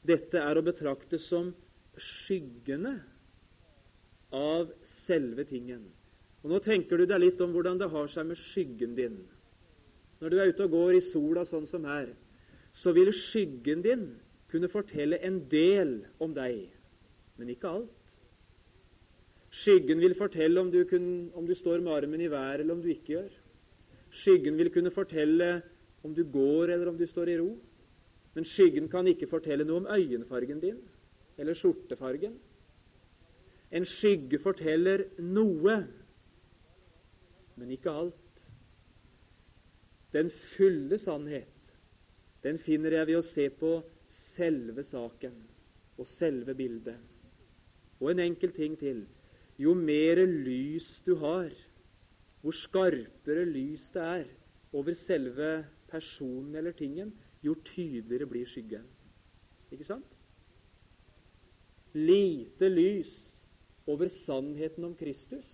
Dette 0.05 0.41
er 0.41 0.57
å 0.57 0.65
betrakte 0.65 1.19
som 1.21 1.51
skyggene 1.97 2.97
av 4.35 4.71
selve 5.05 5.45
tingen. 5.47 5.85
Og 6.43 6.51
Nå 6.51 6.59
tenker 6.61 6.99
du 6.99 7.07
deg 7.09 7.23
litt 7.23 7.41
om 7.41 7.55
hvordan 7.55 7.79
det 7.81 7.89
har 7.89 8.11
seg 8.13 8.27
med 8.29 8.37
skyggen 8.37 8.93
din. 8.97 9.17
Når 10.21 10.31
du 10.31 10.37
er 10.39 10.51
ute 10.51 10.67
og 10.67 10.75
går 10.75 10.97
i 10.99 11.05
sola 11.07 11.45
sånn 11.49 11.65
som 11.69 11.87
her, 11.89 12.11
så 12.75 12.93
vil 12.95 13.09
skyggen 13.15 13.81
din 13.85 14.05
kunne 14.51 14.69
fortelle 14.71 15.19
en 15.25 15.39
del 15.51 15.97
om 16.21 16.35
deg, 16.35 16.67
men 17.39 17.49
ikke 17.51 17.71
alt. 17.71 18.01
Skyggen 19.55 20.01
vil 20.03 20.15
fortelle 20.19 20.59
om 20.59 20.69
du, 20.71 20.81
kun, 20.87 21.31
om 21.35 21.47
du 21.47 21.55
står 21.55 21.81
med 21.83 21.95
armen 21.95 22.21
i 22.21 22.31
været, 22.31 22.61
eller 22.61 22.75
om 22.75 22.83
du 22.83 22.91
ikke 22.91 23.15
gjør. 23.15 23.31
Skyggen 24.21 24.57
vil 24.59 24.71
kunne 24.71 24.91
fortelle 24.93 25.61
om 26.03 26.13
du 26.15 26.23
går, 26.27 26.73
eller 26.75 26.91
om 26.91 26.99
du 26.99 27.05
står 27.07 27.31
i 27.31 27.37
ro. 27.39 27.55
Men 28.35 28.47
skyggen 28.47 28.89
kan 28.91 29.07
ikke 29.07 29.29
fortelle 29.31 29.65
noe 29.67 29.83
om 29.83 29.89
øyenfargen 29.95 30.59
din 30.63 30.81
eller 31.39 31.55
skjortefargen. 31.55 32.35
En 33.75 33.87
skygge 33.87 34.39
forteller 34.43 35.05
noe, 35.19 35.75
men 37.55 37.71
ikke 37.71 37.91
alt. 37.91 38.45
Den 40.15 40.29
fulle 40.55 40.99
sannhet 40.99 41.51
den 42.45 42.59
finner 42.61 42.93
jeg 42.93 43.07
ved 43.09 43.17
å 43.17 43.25
se 43.25 43.49
på 43.57 43.71
selve 44.35 44.83
saken 44.85 45.35
og 45.97 46.07
selve 46.13 46.53
bildet. 46.53 46.99
Og 48.03 48.11
en 48.11 48.21
enkel 48.27 48.51
ting 48.53 48.75
til. 48.77 49.05
Jo 49.57 49.73
mer 49.73 50.19
lys 50.27 50.85
du 51.07 51.15
har, 51.21 51.49
hvor 52.43 52.55
skarpere 52.59 53.47
lys 53.47 53.87
det 53.95 54.03
er 54.03 54.25
over 54.75 54.93
selve 54.99 55.51
personen 55.89 56.57
eller 56.59 56.75
tingen, 56.75 57.13
jo 57.45 57.55
tydeligere 57.67 58.27
blir 58.29 58.49
skyggen. 58.49 58.85
Ikke 59.71 59.87
sant? 59.87 60.09
Lite 61.95 62.69
lys 62.69 63.13
over 63.87 64.09
sannheten 64.25 64.87
om 64.87 64.95
Kristus 64.97 65.47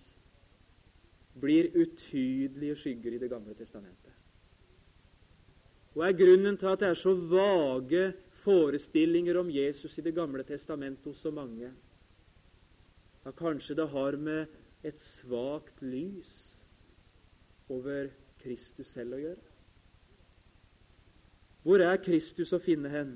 blir 1.40 1.70
utydelige 1.76 2.76
skygger 2.80 3.14
i 3.14 3.20
Det 3.22 3.30
gamle 3.30 3.54
testamentet. 3.54 4.12
Og 5.94 6.04
er 6.06 6.16
grunnen 6.16 6.56
til 6.56 6.72
at 6.72 6.80
det 6.80 6.88
er 6.88 7.00
så 7.00 7.12
vage 7.14 8.12
forestillinger 8.42 9.38
om 9.40 9.50
Jesus 9.50 9.98
i 9.98 10.04
Det 10.04 10.14
gamle 10.14 10.44
testamentet 10.44 11.04
hos 11.04 11.20
så 11.20 11.30
mange? 11.30 11.72
Ja, 13.24 13.30
kanskje 13.30 13.76
det 13.78 13.88
har 13.88 14.16
med 14.16 14.46
et 14.82 14.98
svakt 15.20 15.82
lys 15.82 16.32
over 17.70 18.10
Kristus 18.42 18.90
selv 18.96 19.14
å 19.14 19.22
gjøre? 19.22 19.51
Hvor 21.62 21.82
er 21.82 22.00
Kristus 22.02 22.52
å 22.52 22.60
finne 22.62 22.90
hen? 22.90 23.12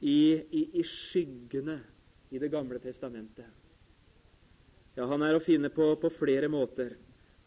I, 0.00 0.38
i, 0.54 0.62
i 0.78 0.84
skyggene 0.86 1.80
i 2.30 2.38
Det 2.38 2.50
gamle 2.52 2.78
testamentet. 2.78 3.46
Ja, 4.94 5.06
Han 5.08 5.22
er 5.22 5.38
å 5.38 5.42
finne 5.42 5.70
på, 5.72 5.94
på 5.96 6.10
flere 6.18 6.50
måter. 6.52 6.92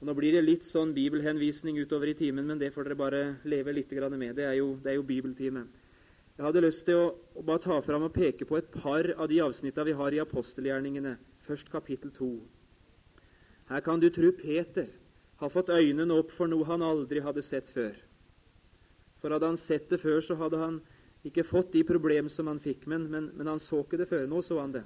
Og 0.01 0.07
Nå 0.09 0.15
blir 0.17 0.33
det 0.33 0.41
litt 0.41 0.65
sånn 0.65 0.95
bibelhenvisning 0.95 1.77
utover 1.77 2.09
i 2.09 2.15
timen, 2.17 2.47
men 2.47 2.57
det 2.57 2.71
får 2.73 2.87
dere 2.87 2.97
bare 2.97 3.21
leve 3.45 3.75
litt 3.75 3.91
med. 4.09 4.35
Det 4.35 4.47
er 4.47 4.55
jo, 4.57 4.79
jo 4.81 5.03
bibeltime. 5.05 5.67
Jeg 6.37 6.45
hadde 6.47 6.63
lyst 6.65 6.85
til 6.87 6.97
å, 6.97 7.07
å, 7.35 7.43
bare 7.45 7.61
ta 7.61 7.77
fram 7.85 8.07
og 8.07 8.15
peke 8.15 8.47
på 8.49 8.57
et 8.57 8.71
par 8.73 9.05
av 9.13 9.27
de 9.29 9.37
avsnittene 9.45 9.91
vi 9.91 9.93
har 9.99 10.13
i 10.13 10.23
apostelgjerningene. 10.23 11.17
Først 11.45 11.69
kapittel 11.69 12.09
2. 12.15 12.31
Her 13.69 13.83
kan 13.85 14.01
du 14.01 14.09
tro 14.09 14.31
Peter 14.33 14.87
har 15.37 15.53
fått 15.53 15.69
øynene 15.69 16.17
opp 16.17 16.33
for 16.33 16.49
noe 16.49 16.65
han 16.65 16.81
aldri 16.81 17.21
hadde 17.21 17.43
sett 17.45 17.69
før. 17.69 17.93
For 19.21 19.34
hadde 19.34 19.51
han 19.51 19.62
sett 19.62 19.89
det 19.91 20.01
før, 20.01 20.19
så 20.25 20.38
hadde 20.39 20.60
han 20.62 20.81
ikke 21.27 21.45
fått 21.45 21.75
de 21.75 21.84
problemer 21.86 22.34
som 22.34 22.49
han 22.49 22.62
fikk. 22.62 22.88
Men, 22.89 23.05
men, 23.13 23.29
men 23.38 23.51
han 23.53 23.62
så 23.62 23.84
ikke 23.86 24.01
det 24.01 24.10
før. 24.10 24.25
Nå 24.29 24.41
så 24.45 24.57
han 24.62 24.73
det. 24.73 24.84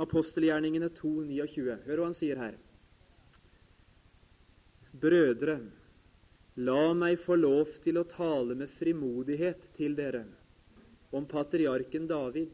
Apostelgjerningene 0.00 0.90
2, 0.92 1.12
29. 1.30 1.76
Hør 1.86 2.02
hva 2.02 2.10
han 2.10 2.18
sier 2.18 2.40
her. 2.40 2.56
Brødre, 4.96 5.58
la 6.56 6.82
meg 6.96 7.20
få 7.24 7.36
lov 7.36 7.72
til 7.84 8.00
å 8.00 8.06
tale 8.08 8.56
med 8.56 8.72
frimodighet 8.78 9.64
til 9.76 9.96
dere 9.96 10.24
om 11.16 11.24
patriarken 11.28 12.08
David, 12.08 12.52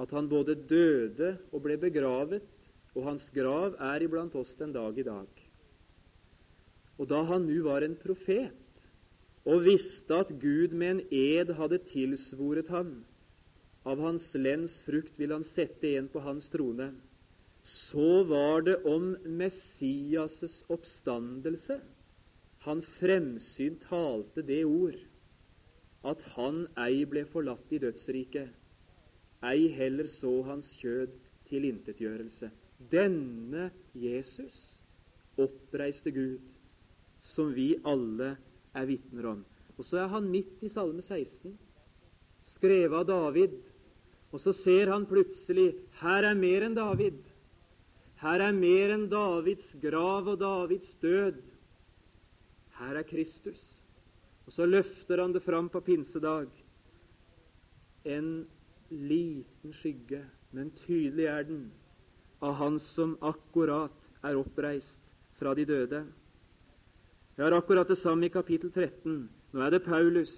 at 0.00 0.10
han 0.16 0.28
både 0.28 0.56
døde 0.68 1.34
og 1.52 1.62
ble 1.64 1.76
begravet, 1.80 2.44
og 2.92 3.06
hans 3.06 3.28
grav 3.32 3.76
er 3.80 4.04
iblant 4.04 4.34
oss 4.36 4.52
den 4.58 4.72
dag 4.74 4.96
i 4.98 5.04
dag. 5.06 5.28
Og 7.00 7.08
da 7.08 7.22
han 7.28 7.46
nu 7.48 7.62
var 7.64 7.84
en 7.84 7.96
profet, 7.96 8.52
og 9.44 9.64
visste 9.64 10.14
at 10.14 10.30
Gud 10.40 10.74
med 10.76 10.90
en 10.90 11.00
ed 11.10 11.54
hadde 11.58 11.80
tilsvoret 11.90 12.68
ham 12.70 13.00
av 13.84 13.98
hans 14.02 14.28
lens 14.38 14.74
frukt 14.86 15.16
vil 15.18 15.34
han 15.34 15.46
sette 15.56 15.96
en 15.98 16.08
på 16.10 16.22
hans 16.22 16.46
trone. 16.52 16.92
Så 17.66 18.22
var 18.26 18.62
det 18.66 18.78
om 18.86 19.14
Messias' 19.26 20.62
oppstandelse. 20.70 21.80
Han 22.66 22.82
fremsynt 22.98 23.82
talte 23.88 24.44
det 24.46 24.62
ord 24.66 24.98
at 26.06 26.22
han 26.34 26.64
ei 26.82 27.04
ble 27.06 27.22
forlatt 27.30 27.74
i 27.74 27.78
dødsriket, 27.82 28.48
ei 29.46 29.68
heller 29.74 30.08
så 30.10 30.32
hans 30.46 30.70
kjød 30.80 31.14
tilintetgjørelse. 31.50 32.50
Denne 32.90 33.68
Jesus 33.94 34.58
oppreiste 35.38 36.10
Gud, 36.14 36.40
som 37.34 37.52
vi 37.54 37.76
alle 37.86 38.34
er 38.74 38.88
vitner 38.88 39.28
om. 39.32 39.42
Og 39.78 39.86
så 39.88 40.02
er 40.02 40.12
han 40.12 40.30
midt 40.30 40.62
i 40.64 40.70
Salme 40.72 41.02
16, 41.02 41.54
skrevet 42.54 42.98
av 43.00 43.06
David. 43.08 43.56
Og 44.32 44.40
så 44.40 44.54
ser 44.56 44.92
han 44.92 45.06
plutselig 45.08 45.72
her 46.00 46.28
er 46.28 46.38
mer 46.38 46.64
enn 46.66 46.76
David. 46.76 47.18
Her 48.22 48.44
er 48.46 48.54
mer 48.54 48.94
enn 48.94 49.08
Davids 49.10 49.72
grav 49.82 50.30
og 50.30 50.38
Davids 50.40 50.94
død. 51.02 51.40
Her 52.78 53.00
er 53.00 53.08
Kristus. 53.08 53.60
Og 54.46 54.54
så 54.54 54.66
løfter 54.66 55.20
han 55.22 55.34
det 55.34 55.42
fram 55.44 55.68
på 55.72 55.82
pinsedag. 55.84 56.48
En 58.04 58.44
liten 58.90 59.74
skygge, 59.74 60.22
men 60.52 60.72
tydelig 60.84 61.28
er 61.30 61.46
den, 61.48 61.70
av 62.42 62.56
Han 62.58 62.80
som 62.82 63.14
akkurat 63.22 64.08
er 64.22 64.36
oppreist 64.36 65.14
fra 65.38 65.54
de 65.54 65.64
døde. 65.64 66.02
Jeg 67.36 67.46
har 67.46 67.54
akkurat 67.56 67.88
det 67.88 67.96
samme 67.96 68.26
i 68.26 68.32
kapittel 68.32 68.68
13. 68.70 69.28
Nå 69.52 69.60
er 69.64 69.72
det 69.72 69.84
Paulus 69.86 70.32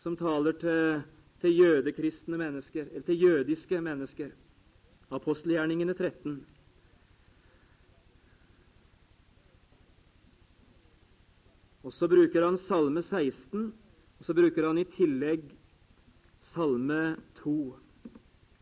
som 0.00 0.16
taler 0.16 0.56
til, 0.56 1.02
til 1.42 1.58
jødekristne 1.58 2.38
mennesker, 2.40 2.88
eller 2.88 3.04
til 3.04 3.20
jødiske 3.20 3.80
mennesker. 3.84 4.30
Apostelgjerningene 5.12 5.94
13. 5.94 6.38
Og 11.82 11.92
Så 11.92 12.08
bruker 12.08 12.44
han 12.46 12.56
Salme 12.56 13.02
16, 13.02 13.72
og 14.18 14.24
så 14.24 14.34
bruker 14.34 14.66
han 14.66 14.78
i 14.78 14.86
tillegg 14.88 15.42
Salme 16.40 17.16
2, 17.42 17.56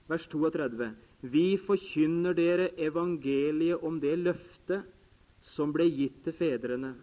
vers 0.08 0.26
32. 0.32 0.88
Vi 1.22 1.44
forkynner 1.60 2.34
dere 2.34 2.70
evangeliet 2.80 3.84
om 3.84 4.00
det 4.00 4.16
løftet 4.18 4.88
som 5.44 5.72
ble 5.72 5.86
gitt 5.92 6.18
til 6.24 6.34
fedrene, 6.36 6.94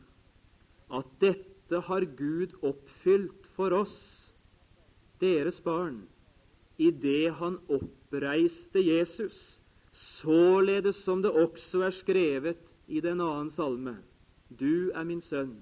at 0.93 1.07
dette 1.19 1.81
har 1.89 2.05
Gud 2.17 2.53
oppfylt 2.65 3.47
for 3.55 3.75
oss, 3.75 3.97
deres 5.19 5.59
barn, 5.63 6.05
i 6.77 6.91
det 6.91 7.33
han 7.39 7.57
oppreiste 7.73 8.83
Jesus, 8.83 9.57
således 9.91 10.99
som 11.01 11.23
det 11.25 11.33
også 11.33 11.81
er 11.87 11.95
skrevet 11.95 12.61
i 12.87 13.01
den 13.01 13.19
annen 13.23 13.49
salme. 13.51 13.97
Du 14.47 14.93
er 14.93 15.03
min 15.03 15.21
sønn, 15.21 15.57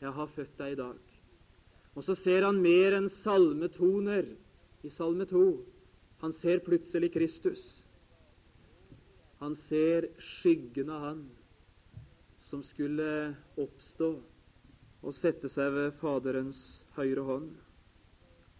jeg 0.00 0.10
har 0.16 0.30
født 0.34 0.56
deg 0.58 0.74
i 0.74 0.80
dag. 0.80 1.12
Og 1.94 2.04
så 2.06 2.16
ser 2.16 2.46
han 2.46 2.62
mer 2.64 2.96
enn 2.96 3.10
salmetoner 3.12 4.24
i 4.82 4.90
Salme 4.90 5.26
2. 5.28 5.42
Han 6.24 6.32
ser 6.32 6.62
plutselig 6.64 7.12
Kristus. 7.12 7.60
Han 9.42 9.54
ser 9.68 10.08
skyggen 10.18 10.90
av 10.90 11.04
Han 11.04 11.22
som 12.48 12.62
skulle 12.64 13.34
oppstå 13.60 14.14
og 15.02 15.14
sette 15.18 15.50
seg 15.50 15.72
ved 15.74 15.98
Faderens 16.00 16.60
høyre 16.96 17.26
hånd. 17.26 17.50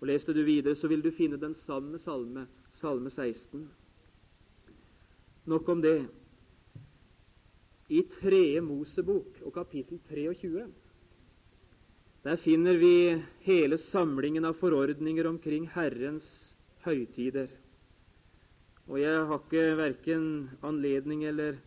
Og 0.00 0.08
Leste 0.10 0.34
du 0.34 0.42
videre, 0.42 0.74
så 0.74 0.90
vil 0.90 1.02
du 1.02 1.12
finne 1.14 1.38
den 1.38 1.54
samme 1.54 2.00
salme, 2.02 2.46
salme 2.74 3.10
16. 3.10 3.68
Nok 5.46 5.68
om 5.68 5.82
det. 5.82 5.98
I 7.92 8.02
tredje 8.20 8.60
Mosebok 8.64 9.42
og 9.44 9.54
kapittel 9.54 10.00
23 10.08 10.66
der 12.22 12.36
finner 12.38 12.78
vi 12.78 13.18
hele 13.42 13.78
samlingen 13.82 14.44
av 14.46 14.54
forordninger 14.60 15.26
omkring 15.26 15.64
Herrens 15.74 16.26
høytider. 16.84 17.48
Og 18.86 19.00
jeg 19.00 19.24
har 19.26 19.40
ikke 19.42 19.64
verken 19.78 20.28
anledning 20.62 21.24
eller, 21.26 21.58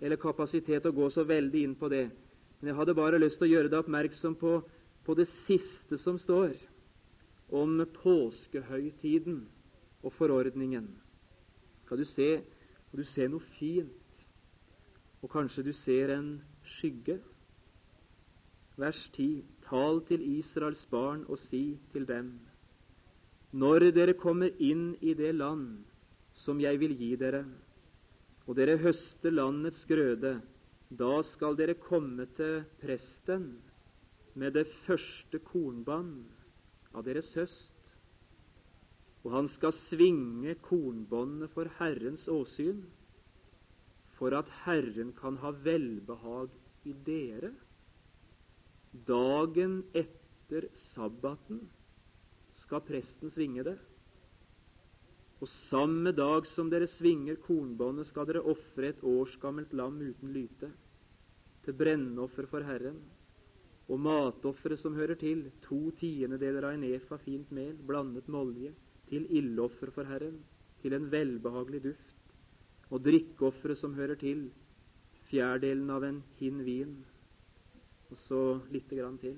eller 0.00 0.20
kapasitet 0.20 0.84
til 0.84 0.92
å 0.92 0.98
gå 0.98 1.08
så 1.12 1.24
veldig 1.24 1.62
inn 1.64 1.76
på 1.80 1.88
det. 1.88 2.04
Men 2.60 2.70
jeg 2.70 2.78
hadde 2.78 2.96
bare 2.96 3.20
lyst 3.20 3.40
til 3.40 3.48
å 3.48 3.52
gjøre 3.54 3.72
deg 3.72 3.82
oppmerksom 3.82 4.36
på, 4.40 4.58
på 5.04 5.16
det 5.18 5.26
siste 5.28 5.98
som 6.00 6.18
står 6.18 6.54
om 7.54 7.76
påskehøytiden 8.00 9.42
og 10.02 10.12
forordningen. 10.12 10.88
Skal 11.84 12.00
du 12.00 12.04
se, 12.08 12.30
og 12.92 12.98
du 12.98 13.04
ser 13.04 13.28
noe 13.28 13.44
fint, 13.58 14.24
og 15.22 15.30
kanskje 15.32 15.64
du 15.66 15.72
ser 15.76 16.12
en 16.14 16.28
skygge. 16.76 17.18
Vers 18.76 19.00
10. 19.14 19.44
Tal 19.68 20.00
til 20.08 20.24
Israels 20.38 20.82
barn 20.90 21.24
og 21.28 21.38
si 21.38 21.78
til 21.92 22.08
dem:" 22.08 22.38
Når 23.52 23.90
dere 23.94 24.14
kommer 24.18 24.50
inn 24.58 24.96
i 25.00 25.14
det 25.14 25.34
land 25.34 25.84
som 26.32 26.60
jeg 26.60 26.80
vil 26.80 26.96
gi 26.98 27.14
dere, 27.16 27.44
og 28.46 28.56
dere 28.56 28.76
høster 28.78 29.30
landets 29.30 29.84
grøde, 29.86 30.40
da 30.90 31.22
skal 31.24 31.56
dere 31.56 31.76
komme 31.80 32.26
til 32.36 32.64
presten 32.82 33.46
med 34.34 34.54
det 34.58 34.66
første 34.84 35.38
kornbånd 35.46 36.24
av 36.94 37.06
deres 37.06 37.30
høst, 37.38 37.72
og 39.24 39.32
han 39.32 39.48
skal 39.48 39.72
svinge 39.72 40.56
kornbåndet 40.66 41.52
for 41.54 41.70
Herrens 41.78 42.26
åsyn, 42.28 42.82
for 44.18 44.36
at 44.36 44.50
Herren 44.64 45.14
kan 45.16 45.38
ha 45.42 45.50
velbehag 45.64 46.52
i 46.86 46.92
dere. 47.06 47.50
Dagen 49.08 49.80
etter 49.96 50.68
sabbaten 50.92 51.64
skal 52.60 52.84
presten 52.86 53.32
svinge 53.34 53.64
det. 53.66 53.78
Og 55.42 55.50
samme 55.50 56.12
dag 56.14 56.46
som 56.46 56.70
dere 56.70 56.86
svinger 56.88 57.36
kornbåndet, 57.42 58.06
skal 58.08 58.28
dere 58.28 58.44
ofre 58.54 58.92
et 58.92 59.02
årsgammelt 59.02 59.74
lam 59.74 59.98
uten 60.00 60.32
lyte, 60.34 60.70
til 61.64 61.76
brennoffer 61.80 62.46
for 62.50 62.64
Herren, 62.66 63.00
og 63.88 64.00
matofferet 64.00 64.80
som 64.80 64.94
hører 64.96 65.18
til, 65.20 65.46
to 65.66 65.90
tiendedeler 65.98 66.68
av 66.68 66.76
en 66.76 66.86
efa 66.88 67.18
fint 67.20 67.50
mel 67.52 67.74
blandet 67.88 68.28
med 68.28 68.40
olje, 68.40 68.74
til 69.10 69.26
ildoffer 69.28 69.92
for 69.92 70.08
Herren, 70.08 70.38
til 70.80 70.96
en 70.96 71.10
velbehagelig 71.12 71.82
duft, 71.90 72.14
og 72.92 73.02
drikkeofferet 73.04 73.80
som 73.80 73.96
hører 73.96 74.20
til, 74.20 74.46
fjerdedelen 75.28 75.90
av 75.90 76.04
en 76.06 76.22
hin 76.38 76.62
vin, 76.64 76.96
og 78.12 78.18
så 78.28 78.40
lite 78.72 78.96
grann 78.96 79.18
til. 79.18 79.36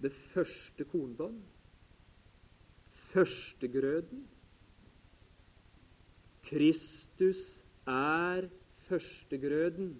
Det 0.00 0.12
første 0.32 0.86
kornbånd, 0.88 1.40
førstegrøden. 3.12 4.24
Kristus 6.50 7.40
er 7.86 8.48
førstegrøden 8.88 9.92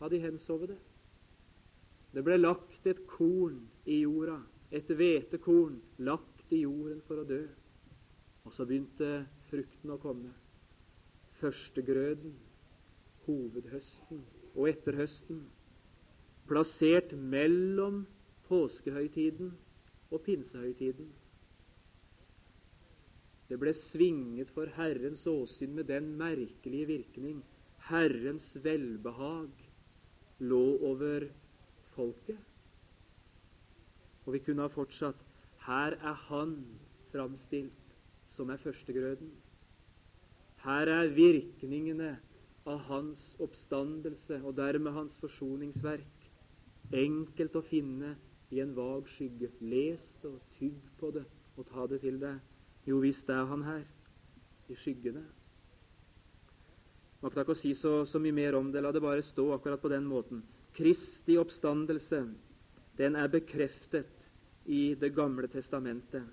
av 0.00 0.10
de 0.12 0.20
hensovede. 0.20 0.76
Det 2.10 2.24
ble 2.26 2.40
lagt 2.40 2.86
et 2.90 3.00
korn 3.08 3.60
i 3.86 4.02
jorda, 4.02 4.40
et 4.72 4.88
hvetekorn 4.88 5.78
lagt 6.02 6.52
i 6.52 6.64
jorden 6.64 7.00
for 7.06 7.22
å 7.22 7.26
dø. 7.28 7.44
Og 8.44 8.54
så 8.56 8.66
begynte 8.66 9.24
frukten 9.50 9.94
å 9.94 10.00
komme. 10.00 10.32
Førstegrøden, 11.40 12.34
hovedhøsten 13.26 14.24
og 14.56 14.68
etterhøsten, 14.72 15.44
plassert 16.50 17.12
mellom 17.14 18.02
påskehøytiden 18.48 19.52
og 20.10 20.22
pinsehøytiden. 20.26 21.08
Det 23.50 23.58
ble 23.58 23.72
svinget 23.74 24.52
for 24.54 24.70
Herrens 24.76 25.24
åsyn 25.26 25.72
med 25.74 25.88
den 25.90 26.12
merkelige 26.18 26.86
virkning 26.86 27.40
Herrens 27.88 28.52
velbehag 28.62 29.50
lå 30.38 30.62
over 30.86 31.26
folket. 31.96 32.38
Og 34.24 34.36
vi 34.36 34.42
kunne 34.46 34.62
ha 34.62 34.70
fortsatt 34.70 35.26
her 35.66 35.96
er 35.98 36.14
Han 36.28 36.54
framstilt 37.10 37.96
som 38.36 38.50
er 38.54 38.62
førstegrøden. 38.62 39.32
Her 40.62 40.92
er 40.94 41.10
virkningene 41.16 42.12
av 42.70 42.78
hans 42.86 43.24
oppstandelse 43.42 44.38
og 44.44 44.54
dermed 44.56 44.94
hans 44.94 45.16
forsoningsverk 45.18 46.30
enkelt 46.94 47.56
å 47.58 47.64
finne 47.66 48.14
i 48.54 48.60
en 48.62 48.76
vag 48.76 49.10
skygge. 49.16 49.50
Les 49.60 50.06
det 50.22 50.30
og 50.30 50.40
tygg 50.58 50.78
på 51.00 51.10
det 51.18 51.26
og 51.56 51.66
ta 51.72 51.86
det 51.90 52.00
til 52.04 52.22
deg. 52.22 52.38
Jo 52.88 53.00
visst 53.02 53.28
er 53.30 53.44
han 53.50 53.62
her, 53.66 53.84
i 54.70 54.76
skyggene. 54.78 55.22
Makta 57.20 57.44
ikke 57.44 57.52
å 57.52 57.60
si 57.60 57.74
så, 57.76 58.00
så 58.08 58.20
mye 58.22 58.32
mer 58.32 58.56
om 58.56 58.70
det. 58.72 58.80
La 58.80 58.92
det 58.96 59.02
bare 59.04 59.24
stå 59.24 59.50
akkurat 59.56 59.82
på 59.82 59.90
den 59.92 60.06
måten. 60.08 60.40
Kristi 60.76 61.36
oppstandelse, 61.40 62.22
den 62.96 63.18
er 63.18 63.28
bekreftet 63.28 64.28
i 64.70 64.94
Det 64.94 65.10
gamle 65.16 65.48
testamentet. 65.50 66.24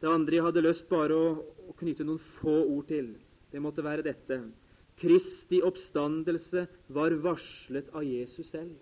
Det 0.00 0.08
andre 0.08 0.36
jeg 0.36 0.44
hadde 0.44 0.62
lyst 0.64 0.88
bare 0.88 1.16
å, 1.16 1.26
å 1.70 1.72
knytte 1.78 2.04
noen 2.06 2.20
få 2.40 2.54
ord 2.62 2.86
til, 2.88 3.12
det 3.52 3.60
måtte 3.62 3.84
være 3.84 4.04
dette. 4.06 4.40
Kristi 5.00 5.60
oppstandelse 5.64 6.66
var 6.92 7.14
varslet 7.24 7.88
av 7.96 8.04
Jesus 8.04 8.50
selv. 8.52 8.76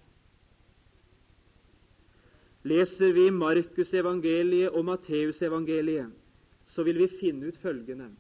Leser 2.67 3.15
vi 3.15 3.29
Markusevangeliet 3.31 4.75
og 4.75 4.87
Matteusevangeliet, 4.89 6.11
så 6.79 6.85
vil 6.87 7.01
vi 7.03 7.09
finne 7.11 7.49
ut 7.51 7.57
følgende 7.59 8.13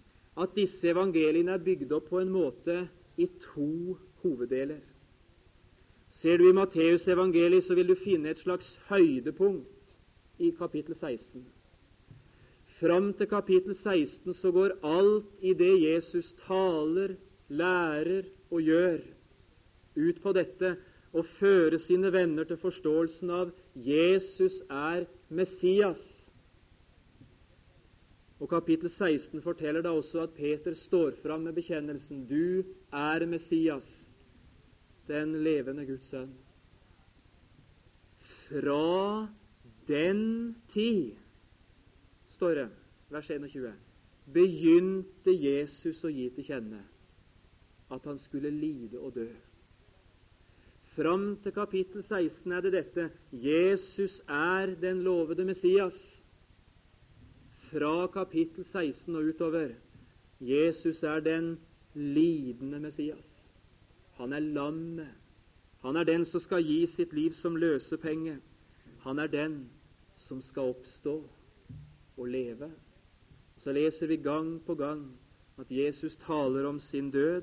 at 0.42 0.54
disse 0.56 0.88
evangeliene 0.90 1.52
er 1.54 1.62
bygd 1.62 1.92
opp 1.94 2.08
på 2.10 2.18
en 2.18 2.32
måte 2.34 2.80
i 3.14 3.28
to 3.44 3.94
hoveddeler. 4.24 4.80
Ser 6.18 6.42
du 6.42 6.48
i 6.48 6.56
Matteus 6.56 7.06
evangeliet, 7.06 7.68
så 7.68 7.76
vil 7.78 7.86
du 7.86 7.94
finne 7.94 8.32
et 8.32 8.42
slags 8.42 8.72
høydepunkt 8.88 10.42
i 10.42 10.50
kapittel 10.58 10.98
16. 10.98 11.46
Fram 12.80 13.12
til 13.14 13.30
kapittel 13.30 13.78
16 13.78 14.34
så 14.34 14.50
går 14.50 14.74
alt 14.82 15.30
i 15.38 15.54
det 15.54 15.72
Jesus 15.84 16.34
taler, 16.42 17.14
lærer 17.48 18.26
og 18.50 18.66
gjør, 18.66 19.00
ut 19.94 20.22
på 20.22 20.34
dette 20.34 20.74
å 21.14 21.22
føre 21.38 21.78
sine 21.86 22.10
venner 22.10 22.50
til 22.50 22.58
forståelsen 22.58 23.30
av 23.38 23.54
Jesus 23.86 24.64
er 24.66 25.06
Messias. 25.30 26.17
Og 28.38 28.48
Kapittel 28.48 28.90
16 28.90 29.42
forteller 29.42 29.82
da 29.82 29.90
også 29.90 30.20
at 30.22 30.34
Peter 30.36 30.74
står 30.74 31.10
fram 31.22 31.40
med 31.40 31.52
bekjennelsen 31.52 32.26
'Du 32.26 32.62
er 32.92 33.26
Messias, 33.26 34.06
den 35.08 35.42
levende 35.42 35.86
Guds 35.86 36.12
sønn'. 36.12 36.36
Fra 38.48 39.28
den 39.88 40.56
tid, 40.72 41.12
står 42.30 42.54
det, 42.54 42.68
vers 43.10 43.30
21, 43.30 43.72
begynte 44.32 45.32
Jesus 45.32 46.04
å 46.04 46.08
gi 46.08 46.30
til 46.30 46.44
kjenne 46.44 46.84
at 47.90 48.04
han 48.04 48.18
skulle 48.18 48.50
lide 48.50 49.00
og 49.00 49.14
dø. 49.14 49.28
Fram 50.96 51.36
til 51.42 51.52
kapittel 51.52 52.02
16 52.02 52.52
er 52.52 52.60
det 52.60 52.72
dette 52.72 53.10
Jesus 53.32 54.20
er 54.28 54.74
den 54.80 55.02
lovede 55.02 55.44
Messias 55.44 56.07
fra 57.70 58.06
kapittel 58.06 58.64
16 58.64 59.16
og 59.16 59.24
utover. 59.32 59.68
Jesus 60.40 61.02
er 61.02 61.20
den 61.20 61.58
lidende 61.94 62.80
Messias. 62.80 63.44
Han 64.16 64.32
er 64.32 64.40
lammet. 64.40 65.08
Han 65.82 65.96
er 65.96 66.04
den 66.04 66.24
som 66.26 66.40
skal 66.40 66.64
gi 66.64 66.86
sitt 66.86 67.12
liv 67.12 67.34
som 67.38 67.56
løsepenge. 67.56 68.38
Han 69.04 69.18
er 69.18 69.26
den 69.26 69.58
som 70.16 70.42
skal 70.42 70.74
oppstå 70.74 71.16
og 72.16 72.28
leve. 72.28 72.70
Så 73.58 73.72
leser 73.72 74.06
vi 74.06 74.16
gang 74.16 74.58
på 74.66 74.74
gang 74.74 75.04
at 75.58 75.70
Jesus 75.70 76.16
taler 76.26 76.66
om 76.66 76.80
sin 76.80 77.10
død 77.10 77.42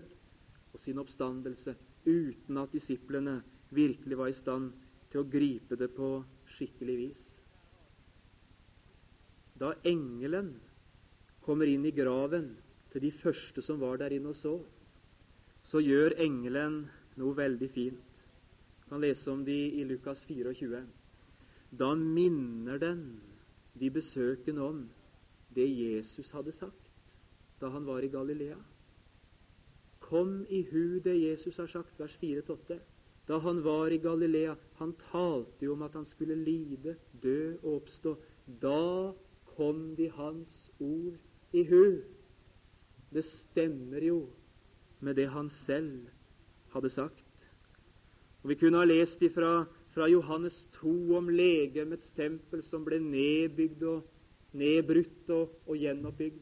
og 0.74 0.80
sin 0.80 1.00
oppstandelse 1.00 1.76
uten 2.06 2.58
at 2.58 2.74
disiplene 2.74 3.42
virkelig 3.70 4.18
var 4.18 4.28
i 4.28 4.38
stand 4.38 4.72
til 5.12 5.24
å 5.24 5.30
gripe 5.32 5.76
det 5.80 5.92
på 5.96 6.10
skikkelig 6.58 6.98
vis. 6.98 7.25
Da 9.60 9.74
engelen 9.88 10.56
kommer 11.46 11.70
inn 11.70 11.86
i 11.86 11.94
graven 11.96 12.52
til 12.91 13.06
de 13.06 13.12
første 13.22 13.63
som 13.63 13.80
var 13.80 14.02
der 14.02 14.15
inne 14.15 14.34
og 14.34 14.39
så, 14.39 14.56
så 15.72 15.82
gjør 15.84 16.18
engelen 16.22 16.84
noe 17.20 17.38
veldig 17.38 17.70
fint. 17.72 18.12
Du 18.82 18.89
kan 18.89 19.02
lese 19.02 19.32
om 19.32 19.46
de 19.46 19.56
i 19.80 19.86
Lukas 19.88 20.22
24. 20.28 20.84
Da 21.72 21.94
minner 21.96 22.78
den 22.82 23.06
de 23.80 23.89
besøkende 23.91 24.62
om 24.62 24.84
det 25.56 25.68
Jesus 25.68 26.30
hadde 26.32 26.54
sagt 26.56 26.86
da 27.62 27.70
han 27.72 27.86
var 27.88 28.04
i 28.04 28.12
Galilea. 28.12 28.58
Kom 30.00 30.46
i 30.50 30.62
hu 30.70 31.00
det 31.00 31.15
Jesus 31.15 31.58
har 31.58 31.68
sagt, 31.72 32.00
vers 32.00 32.18
4-8. 32.22 32.80
Da 33.28 33.39
han 33.41 33.63
var 33.63 33.94
i 33.94 33.98
Galilea, 33.98 34.56
han 34.78 34.94
talte 35.10 35.65
jo 35.65 35.74
om 35.74 35.82
at 35.82 35.96
han 35.98 36.06
skulle 36.06 36.36
lide, 36.36 36.96
dø 37.24 37.56
og 37.63 37.80
oppstå. 37.80 38.15
Da 38.62 39.13
kom 39.56 39.96
de 39.98 40.10
hans 40.15 40.72
ord 40.80 41.15
i 41.54 41.63
hu. 41.63 42.02
Det 43.13 43.24
stemmer 43.26 44.04
jo 44.04 44.20
med 45.00 45.15
det 45.15 45.30
han 45.32 45.50
selv 45.50 46.08
hadde 46.74 46.89
sagt. 46.89 47.24
Og 48.44 48.50
Vi 48.50 48.56
kunne 48.56 48.78
ha 48.78 48.86
lest 48.86 49.22
ifra 49.22 49.65
fra 49.96 50.10
Johannes 50.12 50.68
2 50.82 51.15
om 51.15 51.30
legemets 51.32 52.10
tempel 52.18 52.60
som 52.68 52.84
ble 52.84 52.98
nedbygd 53.00 53.84
og 53.88 54.02
nedbrutt 54.60 55.30
og, 55.32 55.54
og 55.72 55.80
gjenoppbygd. 55.80 56.41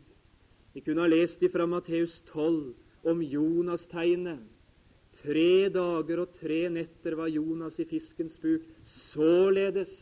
Vi 0.73 0.81
kunne 0.81 1.05
ha 1.05 1.11
lest 1.11 1.43
ifra 1.45 1.67
Matteus 1.69 2.15
12 2.31 2.73
om 3.11 3.21
Jonas-tegnet. 3.21 4.41
Tre 5.21 5.69
dager 5.69 6.23
og 6.23 6.33
tre 6.33 6.63
netter 6.73 7.13
var 7.19 7.29
Jonas 7.29 7.77
i 7.77 7.85
fiskens 7.85 8.39
buk. 8.41 8.65
Således 9.13 9.93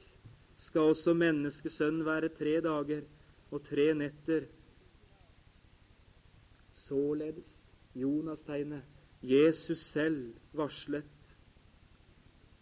skal 0.72 0.88
også 0.88 1.12
menneskesønnen 1.14 2.06
være 2.08 2.30
tre 2.32 2.52
dager 2.64 3.02
og 3.52 3.60
tre 3.68 3.90
netter. 3.94 4.46
Således 6.88 7.44
Jonas-tegnet. 7.96 8.86
Jesus 9.22 9.82
selv 9.92 10.34
varslet. 10.54 11.36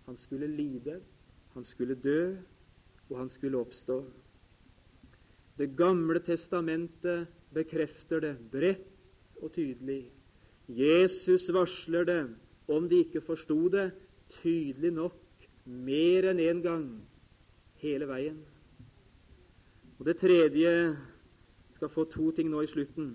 Han 0.06 0.18
skulle 0.18 0.48
lide, 0.48 0.96
han 1.54 1.64
skulle 1.64 1.96
dø, 1.96 2.36
og 3.10 3.18
han 3.18 3.30
skulle 3.30 3.58
oppstå. 3.58 4.00
Det 5.58 5.70
gamle 5.78 6.20
testamentet 6.20 7.28
bekrefter 7.54 8.20
det 8.20 8.34
bredt 8.52 8.90
og 9.42 9.54
tydelig. 9.54 10.10
Jesus 10.68 11.46
varsler 11.54 12.04
det, 12.04 12.36
om 12.68 12.90
de 12.90 13.04
ikke 13.06 13.22
forsto 13.22 13.68
det, 13.70 13.92
tydelig 14.42 14.92
nok 14.98 15.48
mer 15.66 16.32
enn 16.34 16.42
én 16.42 16.58
en 16.58 16.66
gang 16.66 16.90
hele 17.82 18.08
veien. 18.10 18.40
Og 20.00 20.06
Det 20.08 20.18
tredje 20.20 20.72
skal 21.76 21.92
få 21.92 22.06
to 22.12 22.32
ting 22.36 22.50
nå 22.52 22.64
i 22.64 22.72
slutten. 22.72 23.14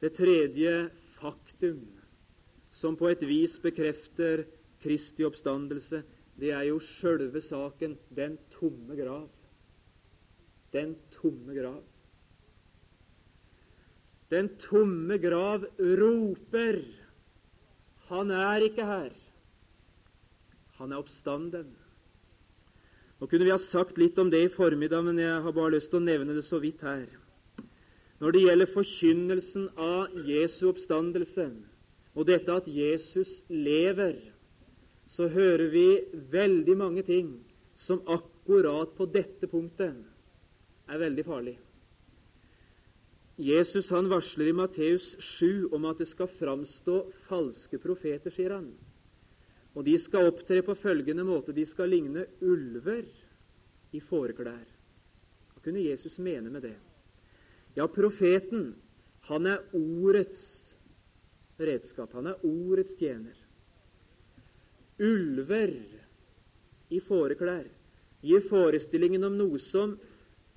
Det 0.00 0.14
tredje 0.18 0.90
faktum 1.18 1.80
som 2.76 2.96
på 2.98 3.08
et 3.08 3.22
vis 3.24 3.56
bekrefter 3.62 4.44
Kristi 4.82 5.24
oppstandelse, 5.24 6.02
det 6.36 6.52
er 6.52 6.66
jo 6.68 6.78
sjølve 6.98 7.40
saken 7.40 7.96
den 8.14 8.36
tomme 8.52 8.96
grav. 8.98 9.30
Den 10.74 10.94
tomme 11.14 11.54
grav. 11.56 11.80
Den 14.30 14.50
tomme 14.58 15.18
grav 15.22 15.64
roper 15.78 16.82
Han 18.10 18.30
er 18.30 18.62
ikke 18.62 18.84
her. 18.86 19.10
Han 20.78 20.92
er 20.92 21.00
oppstanden. 21.00 21.72
Nå 23.26 23.30
kunne 23.30 23.46
vi 23.48 23.50
ha 23.50 23.58
sagt 23.58 23.96
litt 23.98 24.20
om 24.22 24.28
det 24.30 24.38
i 24.38 24.48
formiddag, 24.54 25.02
men 25.02 25.16
jeg 25.18 25.40
har 25.42 25.54
bare 25.54 25.72
lyst 25.74 25.88
til 25.90 25.98
å 25.98 26.06
nevne 26.06 26.36
det 26.36 26.44
så 26.46 26.60
vidt 26.62 26.84
her. 26.86 27.08
Når 28.22 28.36
det 28.36 28.42
gjelder 28.44 28.70
forkynnelsen 28.70 29.64
av 29.82 30.14
Jesu 30.28 30.68
oppstandelse 30.70 31.48
og 32.14 32.28
dette 32.28 32.54
at 32.54 32.68
Jesus 32.70 33.32
lever, 33.50 34.14
så 35.10 35.26
hører 35.26 35.66
vi 35.74 35.88
veldig 36.30 36.78
mange 36.78 37.02
ting 37.02 37.34
som 37.74 37.98
akkurat 38.06 38.94
på 38.94 39.10
dette 39.10 39.50
punktet 39.50 39.98
er 40.86 41.02
veldig 41.02 41.26
farlig. 41.26 41.58
Jesus 43.42 43.90
han 43.90 44.06
varsler 44.06 44.52
i 44.52 44.58
Matteus 44.62 45.16
7 45.34 45.74
om 45.74 45.90
at 45.90 45.98
det 45.98 46.12
skal 46.14 46.30
framstå 46.38 47.02
falske 47.26 47.82
profeter, 47.82 48.30
sier 48.30 48.54
han. 48.60 48.70
Og 49.76 49.84
de 49.84 49.98
skal 50.00 50.30
opptre 50.30 50.62
på 50.64 50.74
følgende 50.80 51.24
måte 51.28 51.52
de 51.52 51.66
skal 51.68 51.90
ligne 51.92 52.24
ulver 52.40 53.04
i 53.92 54.00
fåreklær. 54.00 54.64
Hva 55.52 55.64
kunne 55.64 55.84
Jesus 55.84 56.16
mene 56.18 56.50
med 56.52 56.64
det? 56.64 56.76
Ja, 57.76 57.84
profeten, 57.92 58.70
han 59.28 59.46
er 59.50 59.64
ordets 59.76 60.40
redskap. 61.60 62.14
Han 62.16 62.30
er 62.32 62.40
ordets 62.46 62.96
tjener. 62.96 63.36
Ulver 64.96 65.74
i 66.88 67.02
fåreklær 67.04 67.66
gir 68.24 68.46
forestillingen 68.48 69.28
om 69.28 69.36
noe 69.36 69.60
som 69.68 69.92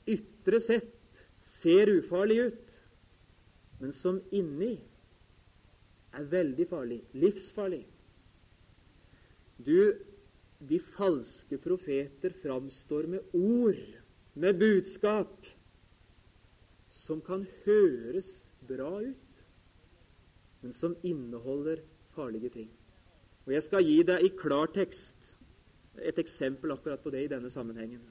ytre 0.07 0.61
sett 0.63 0.95
ser 1.59 1.91
ufarlig 1.91 2.39
ut, 2.47 2.75
men 3.81 3.91
som 3.99 4.21
inni 4.31 4.77
er 6.15 6.29
veldig 6.31 6.67
farlig, 6.71 7.01
livsfarlig. 7.19 7.83
Du, 9.65 9.99
de 10.59 10.79
falske 10.95 11.57
profeter 11.59 12.35
framstår 12.43 13.07
med 13.11 13.35
ord, 13.35 13.79
med 14.33 14.59
budskap, 14.59 15.33
som 16.91 17.21
kan 17.21 17.45
høres 17.65 18.29
bra 18.67 18.91
ut, 19.01 19.41
men 20.61 20.75
som 20.79 20.95
inneholder 21.03 21.81
farlige 22.15 22.49
ting. 22.53 22.69
Og 23.47 23.53
Jeg 23.53 23.63
skal 23.65 23.83
gi 23.87 23.99
deg 24.05 24.23
i 24.23 24.31
klartekst 24.37 25.35
et 26.05 26.19
eksempel 26.21 26.71
akkurat 26.71 27.01
på 27.03 27.11
det 27.11 27.25
i 27.25 27.31
denne 27.31 27.51
sammenhengen. 27.51 28.01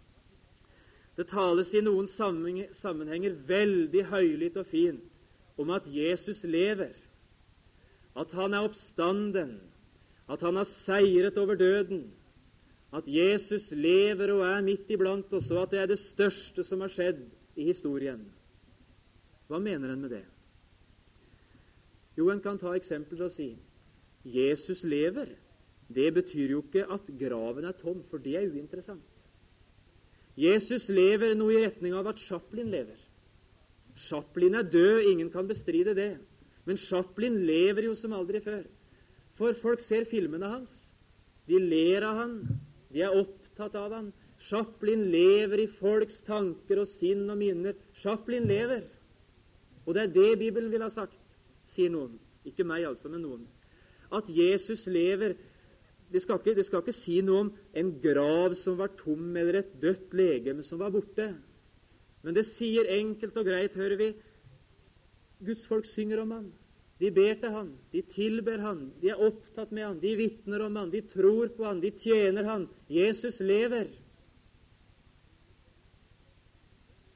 Det 1.16 1.28
tales 1.30 1.72
i 1.74 1.82
noen 1.82 2.08
sammenhenger 2.08 3.36
veldig 3.48 4.04
høylytt 4.10 4.58
og 4.60 4.68
fint 4.70 5.58
om 5.58 5.72
at 5.74 5.86
Jesus 5.90 6.44
lever, 6.46 6.94
at 8.18 8.34
han 8.38 8.54
er 8.54 8.66
oppstanden, 8.66 9.56
at 10.28 10.42
han 10.44 10.56
har 10.60 10.68
seiret 10.84 11.38
over 11.40 11.56
døden, 11.56 12.06
at 12.92 13.04
Jesus 13.06 13.68
lever 13.72 14.32
og 14.32 14.44
er 14.48 14.64
midt 14.64 14.90
iblant 14.92 15.32
oss, 15.32 15.50
og 15.50 15.62
at 15.62 15.72
det 15.74 15.80
er 15.80 15.90
det 15.90 16.00
største 16.00 16.64
som 16.64 16.80
har 16.84 16.92
skjedd 16.92 17.20
i 17.56 17.68
historien. 17.68 18.22
Hva 19.48 19.60
mener 19.60 19.92
en 19.92 20.04
med 20.04 20.12
det? 20.16 20.24
Jo, 22.18 22.30
en 22.32 22.40
kan 22.44 22.58
ta 22.60 22.74
eksempler 22.76 23.28
og 23.28 23.34
si 23.36 23.52
Jesus 24.24 24.82
lever. 24.84 25.30
Det 25.88 26.08
betyr 26.14 26.50
jo 26.52 26.62
ikke 26.64 26.84
at 26.92 27.06
graven 27.20 27.64
er 27.64 27.76
tom, 27.76 28.02
for 28.10 28.20
det 28.20 28.36
er 28.36 28.48
uinteressant. 28.48 29.04
Jesus 30.38 30.88
lever 30.92 31.34
noe 31.34 31.54
i 31.54 31.62
retning 31.64 31.96
av 31.98 32.10
at 32.12 32.20
Chaplin 32.28 32.68
lever. 32.70 32.98
Chaplin 34.08 34.54
er 34.54 34.68
død, 34.68 35.00
ingen 35.10 35.30
kan 35.30 35.48
bestride 35.48 35.94
det. 35.96 36.12
Men 36.64 36.78
Chaplin 36.78 37.40
lever 37.46 37.88
jo 37.88 37.94
som 37.98 38.12
aldri 38.12 38.40
før. 38.44 38.62
For 39.38 39.54
folk 39.62 39.82
ser 39.86 40.08
filmene 40.10 40.50
hans. 40.50 40.72
De 41.48 41.58
ler 41.62 42.04
av 42.04 42.18
han. 42.18 42.38
De 42.92 43.04
er 43.04 43.14
opptatt 43.14 43.76
av 43.78 43.94
han. 43.94 44.10
Chaplin 44.48 45.08
lever 45.12 45.64
i 45.64 45.68
folks 45.80 46.20
tanker 46.26 46.82
og 46.82 46.90
sinn 46.98 47.26
og 47.30 47.38
minner. 47.40 47.76
Chaplin 48.02 48.46
lever. 48.50 48.84
Og 49.86 49.94
det 49.96 50.04
er 50.04 50.14
det 50.14 50.38
Bibelen 50.42 50.70
vil 50.72 50.84
ha 50.84 50.90
sagt, 50.92 51.16
sier 51.72 51.90
noen. 51.92 52.18
Ikke 52.46 52.66
meg, 52.66 52.84
altså, 52.86 53.10
men 53.10 53.24
noen. 53.24 53.46
At 54.14 54.28
Jesus 54.32 54.84
lever, 54.88 55.34
det 56.12 56.22
skal, 56.24 56.40
ikke, 56.40 56.54
det 56.56 56.66
skal 56.68 56.84
ikke 56.84 56.96
si 56.96 57.18
noe 57.24 57.46
om 57.46 57.50
en 57.76 57.90
grav 58.02 58.54
som 58.60 58.78
var 58.78 58.92
tom, 59.00 59.30
eller 59.36 59.60
et 59.60 59.74
dødt 59.82 60.14
legeme 60.16 60.64
som 60.64 60.80
var 60.80 60.92
borte. 60.94 61.30
Men 62.24 62.36
det 62.36 62.46
sier 62.54 62.88
enkelt 62.98 63.36
og 63.36 63.48
greit, 63.48 63.76
hører 63.78 64.00
vi, 64.00 64.08
Guds 65.44 65.66
folk 65.70 65.86
synger 65.86 66.24
om 66.24 66.32
han. 66.34 66.48
De 66.98 67.10
ber 67.14 67.36
til 67.38 67.54
han, 67.54 67.70
de 67.92 68.02
tilber 68.10 68.58
han, 68.58 68.88
de 68.98 69.12
er 69.12 69.20
opptatt 69.22 69.70
med 69.70 69.84
han, 69.86 69.98
de 70.02 70.16
vitner 70.18 70.64
om 70.66 70.76
han, 70.80 70.90
de 70.90 71.04
tror 71.12 71.52
på 71.54 71.66
han, 71.68 71.82
de 71.82 71.92
tjener 72.02 72.48
han. 72.48 72.66
Jesus 72.90 73.38
lever. 73.38 73.86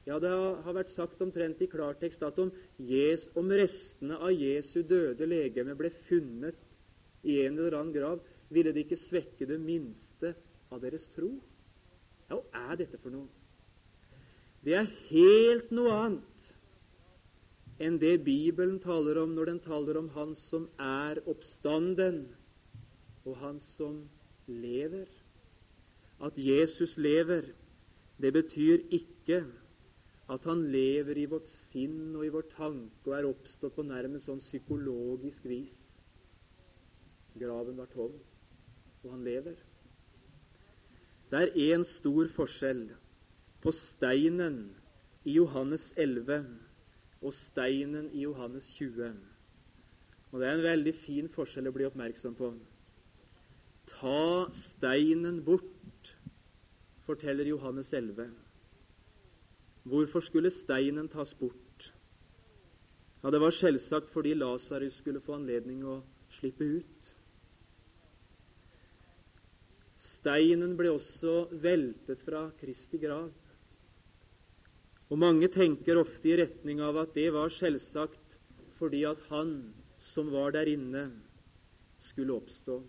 Ja, 0.07 0.19
det 0.19 0.31
har 0.31 0.75
vært 0.75 0.91
sagt 0.95 1.21
omtrent 1.23 1.61
i 1.63 1.69
klartekst 1.71 2.23
at 2.27 2.39
om, 2.39 2.51
Jes, 2.79 3.25
om 3.39 3.51
restene 3.51 4.19
av 4.19 4.31
Jesu 4.35 4.81
døde 4.87 5.27
legeme 5.27 5.75
ble 5.79 5.93
funnet 6.09 6.59
i 7.23 7.39
en 7.45 7.55
eller 7.55 7.77
annen 7.79 7.95
grav, 7.95 8.23
ville 8.51 8.73
det 8.75 8.83
ikke 8.85 8.99
svekke 9.05 9.47
det 9.47 9.59
minste 9.63 10.33
av 10.71 10.83
deres 10.83 11.05
tro. 11.15 11.31
Ja, 12.27 12.39
hva 12.39 12.67
er 12.71 12.83
dette 12.83 12.99
for 12.99 13.15
noe? 13.15 13.27
Det 14.63 14.75
er 14.79 14.91
helt 15.09 15.71
noe 15.75 15.95
annet 15.95 16.32
enn 17.83 17.99
det 17.99 18.23
Bibelen 18.25 18.79
taler 18.83 19.19
om 19.21 19.33
når 19.35 19.51
den 19.51 19.59
taler 19.63 19.99
om 19.99 20.09
Han 20.15 20.35
som 20.39 20.69
er 20.79 21.19
oppstanden, 21.29 22.23
og 23.25 23.37
Han 23.41 23.59
som 23.75 24.03
lever. 24.47 25.09
At 26.23 26.37
Jesus 26.37 26.95
lever, 26.97 27.51
det 28.21 28.31
betyr 28.33 28.85
ikke 28.91 29.43
at 30.31 30.45
han 30.47 30.61
lever 30.71 31.17
i 31.19 31.25
vårt 31.27 31.49
sinn 31.71 32.13
og 32.15 32.25
i 32.25 32.31
vår 32.31 32.45
tanke 32.53 33.09
og 33.09 33.15
er 33.17 33.27
oppstått 33.27 33.75
på 33.75 33.83
nærmest 33.85 34.29
sånn 34.29 34.39
psykologisk 34.39 35.43
vis. 35.49 35.75
Graven 37.35 37.75
var 37.77 37.89
tom, 37.91 38.13
og 39.03 39.09
han 39.11 39.23
lever. 39.25 39.57
Det 41.31 41.41
er 41.41 41.73
én 41.73 41.83
stor 41.87 42.29
forskjell 42.35 42.85
på 43.63 43.73
steinen 43.75 44.61
i 45.25 45.35
Johannes 45.39 45.89
11 45.97 46.62
og 47.23 47.33
steinen 47.47 48.09
i 48.11 48.25
Johannes 48.25 48.67
20. 48.77 49.13
Og 50.31 50.39
Det 50.39 50.47
er 50.47 50.57
en 50.57 50.65
veldig 50.65 50.93
fin 51.05 51.29
forskjell 51.29 51.69
å 51.69 51.73
bli 51.75 51.85
oppmerksom 51.87 52.35
på. 52.35 52.49
Ta 53.91 54.49
steinen 54.57 55.43
bort, 55.45 56.13
forteller 57.05 57.47
Johannes 57.47 57.91
11. 57.93 58.31
Hvorfor 59.83 60.23
skulle 60.25 60.51
steinen 60.51 61.09
tas 61.11 61.33
bort? 61.39 61.91
Ja, 63.23 63.29
Det 63.31 63.39
var 63.39 63.51
selvsagt 63.51 64.09
fordi 64.11 64.33
Lasarus 64.33 64.97
skulle 64.99 65.21
få 65.21 65.37
anledning 65.37 65.85
å 65.85 66.01
slippe 66.39 66.63
ut. 66.63 67.09
Steinen 70.23 70.75
ble 70.79 70.91
også 70.91 71.47
veltet 71.63 72.21
fra 72.23 72.49
Kristi 72.59 72.99
grav. 72.99 73.31
Og 75.13 75.19
Mange 75.21 75.45
tenker 75.53 75.99
ofte 76.01 76.25
i 76.25 76.35
retning 76.39 76.79
av 76.81 76.95
at 77.03 77.11
det 77.13 77.27
var 77.35 77.51
selvsagt 77.53 78.31
fordi 78.79 79.03
at 79.05 79.19
han 79.29 79.51
som 80.09 80.31
var 80.33 80.55
der 80.55 80.71
inne, 80.71 81.03
skulle 82.01 82.33
oppstå. 82.33 82.79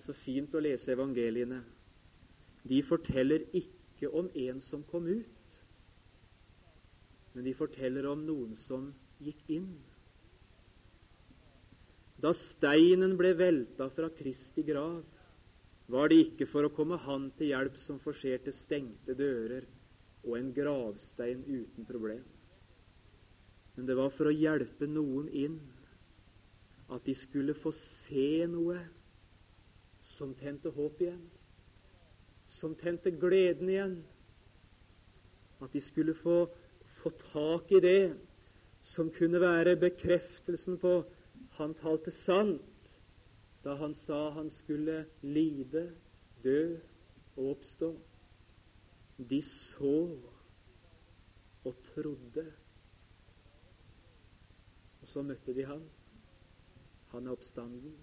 Så 0.00 0.14
fint 0.24 0.54
å 0.56 0.62
lese 0.64 0.94
evangeliene. 0.94 1.60
De 2.64 2.78
forteller 2.88 3.44
ikke 3.52 4.08
om 4.16 4.30
en 4.32 4.62
som 4.64 4.80
kom 4.88 5.10
ut, 5.12 5.58
men 7.36 7.44
de 7.44 7.52
forteller 7.54 8.08
om 8.08 8.22
noen 8.24 8.56
som 8.64 8.88
gikk 9.20 9.44
inn. 9.58 9.68
Da 12.20 12.32
steinen 12.36 13.12
ble 13.20 13.34
velta 13.36 13.90
fra 13.92 14.08
Kristi 14.16 14.64
grav, 14.66 15.04
var 15.92 16.08
det 16.08 16.22
ikke 16.24 16.48
for 16.48 16.64
å 16.64 16.72
komme 16.72 16.96
Han 17.04 17.28
til 17.36 17.52
hjelp 17.52 17.76
som 17.84 18.00
forserte 18.00 18.56
stengte 18.56 19.14
dører 19.18 19.68
og 20.26 20.36
en 20.38 20.52
gravstein 20.54 21.42
uten 21.48 21.88
problem. 21.88 22.24
Men 23.76 23.86
det 23.88 23.96
var 23.96 24.12
for 24.14 24.28
å 24.28 24.34
hjelpe 24.34 24.88
noen 24.90 25.28
inn, 25.32 25.60
at 26.90 27.04
de 27.06 27.14
skulle 27.14 27.54
få 27.54 27.70
se 27.76 28.46
noe 28.50 28.80
som 30.16 30.34
tente 30.36 30.72
håp 30.74 31.04
igjen 31.04 31.22
som 32.58 32.74
tente 32.74 33.10
gleden 33.10 33.68
igjen. 33.68 33.94
At 35.60 35.72
de 35.72 35.82
skulle 35.84 36.14
få, 36.18 36.48
få 37.00 37.12
tak 37.32 37.72
i 37.72 37.80
det 37.84 38.12
som 38.94 39.10
kunne 39.12 39.40
være 39.42 39.76
bekreftelsen 39.80 40.78
på 40.80 41.00
han 41.58 41.74
talte 41.82 42.12
sant 42.24 42.66
da 43.60 43.74
han 43.76 43.92
sa 44.06 44.30
han 44.32 44.48
skulle 44.62 45.02
lide, 45.20 45.90
dø 46.40 46.78
og 47.36 47.50
oppstå. 47.58 47.90
De 49.28 49.40
så 49.44 49.96
og 51.64 51.74
trodde. 51.92 52.44
Og 55.00 55.08
så 55.08 55.24
møtte 55.26 55.54
de 55.56 55.66
han. 55.68 55.82
Han 57.12 57.26
er 57.26 57.34
oppstanden. 57.34 57.96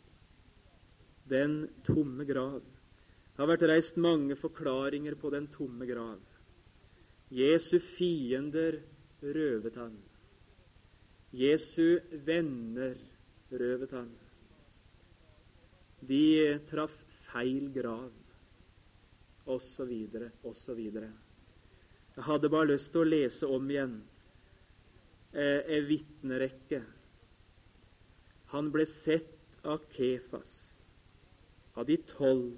Den 1.29 1.59
tomme 1.87 2.25
grav. 2.27 2.61
Det 2.61 3.43
har 3.43 3.49
vært 3.51 3.67
reist 3.69 3.97
mange 4.01 4.37
forklaringer 4.37 5.17
på 5.19 5.29
den 5.33 5.47
tomme 5.53 5.85
grav. 5.89 6.21
Jesu 7.33 7.77
fiender 7.79 8.79
røvet 9.21 9.75
han. 9.75 9.97
Jesu 11.35 11.99
venner 12.25 12.95
røvet 13.51 13.91
han. 13.91 14.09
De 16.07 16.57
traff 16.69 16.95
feil 17.27 17.67
grav, 17.75 18.11
osv., 19.47 19.93
osv. 20.43 20.79
Jeg 22.17 22.25
hadde 22.29 22.49
bare 22.49 22.71
lyst 22.73 22.91
til 22.93 23.03
å 23.03 23.09
lese 23.09 23.49
om 23.49 23.67
igjen 23.71 23.97
eh, 25.33 25.61
en 25.77 25.89
vitnerekke. 25.89 26.81
Han 28.53 28.71
ble 28.73 28.87
sett 28.89 29.33
av 29.67 29.83
Kefas, 29.93 30.63
av 31.75 31.87
de 31.89 31.97
tolv 32.15 32.55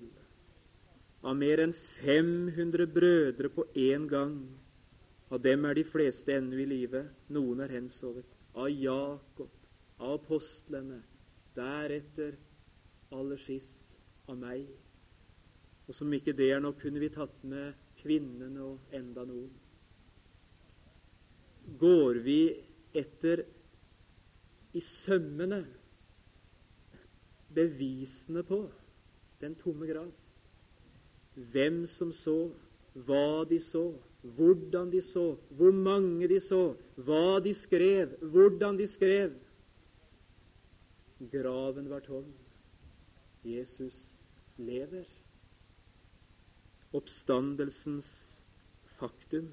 av 1.21 1.35
mer 1.35 1.59
enn 1.63 1.73
500 1.99 2.87
brødre 2.93 3.51
på 3.51 3.65
én 3.75 4.07
gang. 4.07 4.37
Av 5.29 5.41
dem 5.43 5.65
er 5.67 5.77
de 5.77 5.85
fleste 5.85 6.33
ennå 6.33 6.57
i 6.63 6.67
live, 6.69 7.03
noen 7.35 7.63
er 7.65 7.73
hensovet. 7.75 8.25
Av 8.55 8.69
Jakob, 8.71 9.49
av 9.99 10.15
apostlene, 10.17 11.01
deretter 11.57 12.37
aller 13.13 13.41
sist 13.43 13.75
av 14.29 14.39
meg. 14.39 14.65
Og 15.89 15.97
som 15.97 16.13
ikke 16.13 16.35
det 16.37 16.51
er 16.53 16.61
nok, 16.61 16.77
kunne 16.81 17.01
vi 17.01 17.09
tatt 17.09 17.43
med 17.49 17.73
kvinnene 18.03 18.61
og 18.61 18.95
enda 18.95 19.25
noen. 19.25 19.49
Går 21.81 22.21
vi 22.25 22.39
etter 22.97 23.43
i 24.77 24.81
sømmene 24.85 25.63
bevisene 27.53 28.45
på 28.45 28.63
den 29.41 29.57
tomme 29.57 29.89
grav? 29.89 30.11
hvem 31.51 31.85
som 31.87 32.11
så, 32.13 32.49
hva 32.93 33.45
de 33.49 33.59
så, 33.69 33.85
hvordan 34.35 34.91
de 34.91 35.01
så, 35.01 35.35
hvor 35.55 35.71
mange 35.71 36.27
de 36.27 36.39
så, 36.43 36.73
hva 36.95 37.39
de 37.43 37.53
skrev, 37.61 38.17
hvordan 38.33 38.79
de 38.79 38.87
skrev. 38.91 39.35
Graven 41.31 41.89
var 41.89 42.03
tom. 42.03 42.27
Jesus 43.43 43.95
lever. 44.57 45.07
Oppstandelsens 46.95 48.07
faktum. 48.97 49.49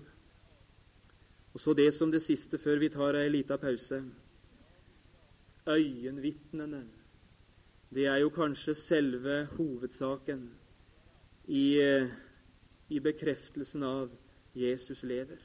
Og 1.55 1.61
så 1.61 1.72
det 1.76 1.89
som 1.97 2.11
det 2.12 2.22
siste 2.24 2.59
før 2.61 2.80
vi 2.82 2.93
tar 2.93 3.16
ei 3.16 3.28
lita 3.32 3.57
pause. 3.61 4.03
Øyenvitnene. 5.66 6.84
Det 7.95 8.07
er 8.07 8.20
jo 8.20 8.30
kanskje 8.34 8.74
selve 8.76 9.45
hovedsaken 9.57 10.47
i, 11.49 11.66
i 12.89 13.01
bekreftelsen 13.01 13.82
av 13.87 14.11
Jesus 14.57 15.03
lever. 15.07 15.41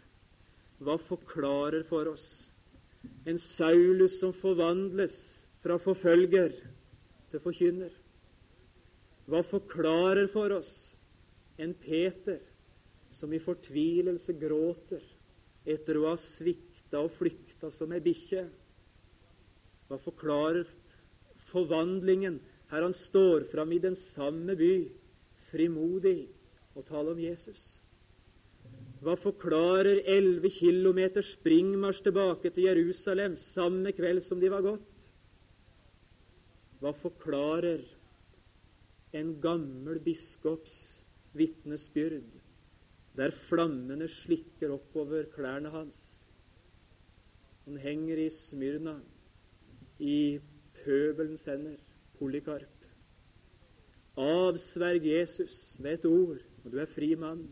Hva 0.82 0.98
forklarer 0.98 1.84
for 1.88 2.10
oss 2.12 2.26
en 3.30 3.38
Saulus 3.40 4.20
som 4.20 4.34
forvandles 4.34 5.16
fra 5.62 5.78
forfølger 5.82 6.56
til 7.32 7.44
forkynner? 7.44 7.92
Hva 9.30 9.44
forklarer 9.46 10.28
for 10.34 10.58
oss 10.58 10.72
en 11.62 11.74
Peter 11.78 12.40
som 13.18 13.34
i 13.34 13.42
fortvilelse 13.44 14.34
gråter 14.40 15.04
etter 15.70 16.00
å 16.00 16.08
ha 16.10 16.16
svikta 16.34 17.04
og 17.06 17.14
flykta 17.20 17.70
som 17.76 17.94
ei 17.94 18.02
bikkje? 18.04 18.48
Hva 19.90 20.00
forklarer 20.02 20.66
forvandlingen 21.52 22.40
her 22.72 22.86
han 22.86 22.96
står 22.96 23.50
fram 23.52 23.74
i 23.76 23.82
den 23.84 23.98
samme 24.14 24.56
by, 24.56 24.88
frimodig, 25.52 26.30
og 26.72 26.86
taler 26.88 27.12
om 27.12 27.20
Jesus? 27.20 27.60
Hva 29.02 29.18
forklarer 29.20 30.04
elleve 30.06 30.52
kilometer 30.54 31.26
springmarsj 31.26 32.06
tilbake 32.06 32.52
til 32.54 32.70
Jerusalem 32.70 33.36
samme 33.42 33.92
kveld 33.98 34.24
som 34.24 34.40
de 34.40 34.52
var 34.54 34.64
gått? 34.64 34.88
Hva 36.82 36.94
forklarer 37.02 37.82
en 39.18 39.34
gammel 39.42 40.00
biskops 40.06 40.76
vitnesbyrd, 41.38 42.28
der 43.18 43.36
flammene 43.48 44.08
slikker 44.08 44.74
oppover 44.76 45.28
klærne 45.36 45.72
hans? 45.74 46.00
Han 47.66 47.78
henger 47.78 48.18
i 48.18 48.30
Smyrna, 48.34 48.98
i 50.00 50.40
pøbelens 50.84 51.44
hender, 51.46 51.78
Polykarp. 52.18 52.78
Avsverg 54.18 55.06
Jesus 55.06 55.76
med 55.80 55.94
et 55.94 56.06
ord, 56.06 56.42
og 56.64 56.72
du 56.72 56.78
er 56.82 56.90
fri 56.94 57.14
mann. 57.16 57.46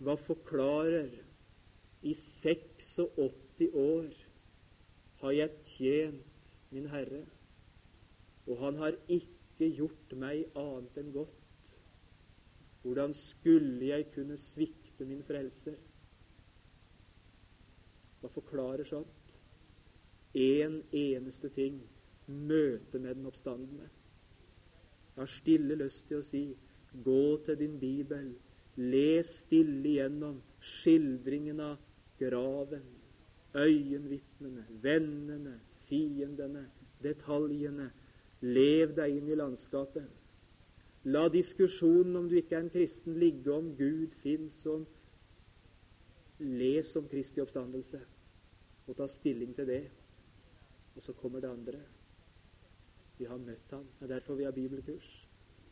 Hva 0.00 0.14
forklarer 0.24 1.10
i 2.02 2.14
86 2.14 3.74
år 3.76 4.06
har 5.20 5.34
jeg 5.36 5.50
tjent 5.74 6.48
min 6.70 6.88
Herre, 6.88 7.24
og 8.46 8.58
Han 8.62 8.76
har 8.80 8.96
ikke 9.08 9.68
gjort 9.76 10.14
meg 10.16 10.46
annet 10.56 10.96
enn 11.02 11.12
godt. 11.12 11.39
Hvordan 12.82 13.14
skulle 13.14 13.86
jeg 13.86 14.06
kunne 14.14 14.38
svikte 14.38 15.04
min 15.04 15.22
frelser? 15.28 15.76
Hva 18.20 18.28
forklarer 18.32 18.88
sånt? 18.88 19.38
Én 20.34 20.66
en 20.66 20.82
eneste 20.92 21.48
ting 21.56 21.80
møte 22.26 22.98
med 22.98 23.14
den 23.14 23.26
oppstandende. 23.26 23.88
Jeg 25.16 25.22
har 25.22 25.32
stille 25.40 25.76
lyst 25.80 26.06
til 26.08 26.20
å 26.20 26.28
si 26.28 26.44
gå 27.04 27.24
til 27.44 27.58
din 27.58 27.78
bibel 27.80 28.30
Les 28.80 29.26
stille 29.42 29.88
igjennom 29.88 30.38
skildringen 30.62 31.58
av 31.60 31.76
graven, 32.20 32.84
øyenvitnene, 33.54 34.64
vennene, 34.82 35.56
fiendene, 35.88 36.62
detaljene. 37.02 37.90
Lev 38.40 38.94
deg 38.96 39.18
inn 39.18 39.28
i 39.28 39.36
landskapet. 39.36 40.06
La 41.04 41.28
diskusjonen 41.32 42.16
om 42.16 42.26
du 42.28 42.36
ikke 42.36 42.58
er 42.58 42.66
en 42.66 42.72
kristen, 42.72 43.16
ligge 43.16 43.52
om 43.54 43.70
Gud 43.76 44.12
fins, 44.20 44.58
om 44.68 44.84
Les 46.40 46.88
om 46.96 47.08
Kristi 47.08 47.40
oppstandelse 47.40 48.00
og 48.88 48.96
ta 48.96 49.06
stilling 49.12 49.52
til 49.56 49.68
det. 49.68 49.82
Og 50.96 51.02
så 51.04 51.12
kommer 51.12 51.40
det 51.40 51.50
andre. 51.50 51.80
Vi 53.18 53.28
har 53.28 53.40
møtt 53.40 53.72
ham. 53.76 53.84
Det 53.98 54.06
er 54.06 54.14
derfor 54.14 54.34
vi 54.34 54.44
har 54.44 54.56
bibelkurs. 54.56 55.08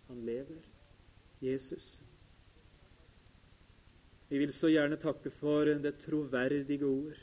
Han 0.09 0.21
lever. 0.25 0.61
Jesus. 1.41 2.03
Vi 4.29 4.39
vil 4.39 4.53
så 4.53 4.69
gjerne 4.69 4.97
takke 5.01 5.31
for 5.31 5.65
det 5.65 5.95
troverdige 6.03 6.85
ord, 6.85 7.17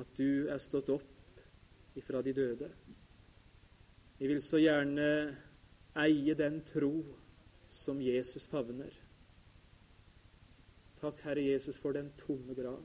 at 0.00 0.12
du 0.16 0.48
er 0.48 0.58
stått 0.64 0.88
opp 0.88 1.42
ifra 1.98 2.22
de 2.24 2.32
døde. 2.32 2.70
Vi 4.18 4.30
vil 4.30 4.40
så 4.42 4.60
gjerne 4.62 5.08
eie 5.98 6.34
den 6.38 6.60
tro 6.68 6.92
som 7.82 8.00
Jesus 8.02 8.46
favner. 8.52 8.92
Takk, 11.00 11.20
Herre 11.22 11.42
Jesus, 11.42 11.78
for 11.78 11.92
den 11.92 12.10
tomme 12.18 12.54
grav, 12.54 12.82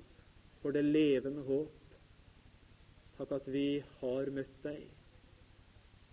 for 0.61 0.71
det 0.71 0.85
levende 0.85 1.41
håp. 1.47 1.79
Takk 3.17 3.31
at 3.31 3.49
vi 3.53 3.83
har 4.01 4.29
møtt 4.33 4.59
deg 4.65 4.85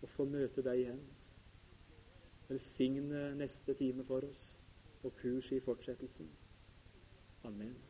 og 0.01 0.09
får 0.17 0.33
møte 0.33 0.65
deg 0.65 0.85
igjen. 0.85 1.05
Velsigne 2.49 3.29
neste 3.39 3.77
time 3.79 4.05
for 4.09 4.27
oss 4.27 4.43
og 5.05 5.15
kurs 5.21 5.53
i 5.53 5.61
fortsettelsen. 5.65 6.29
Amen. 7.45 7.90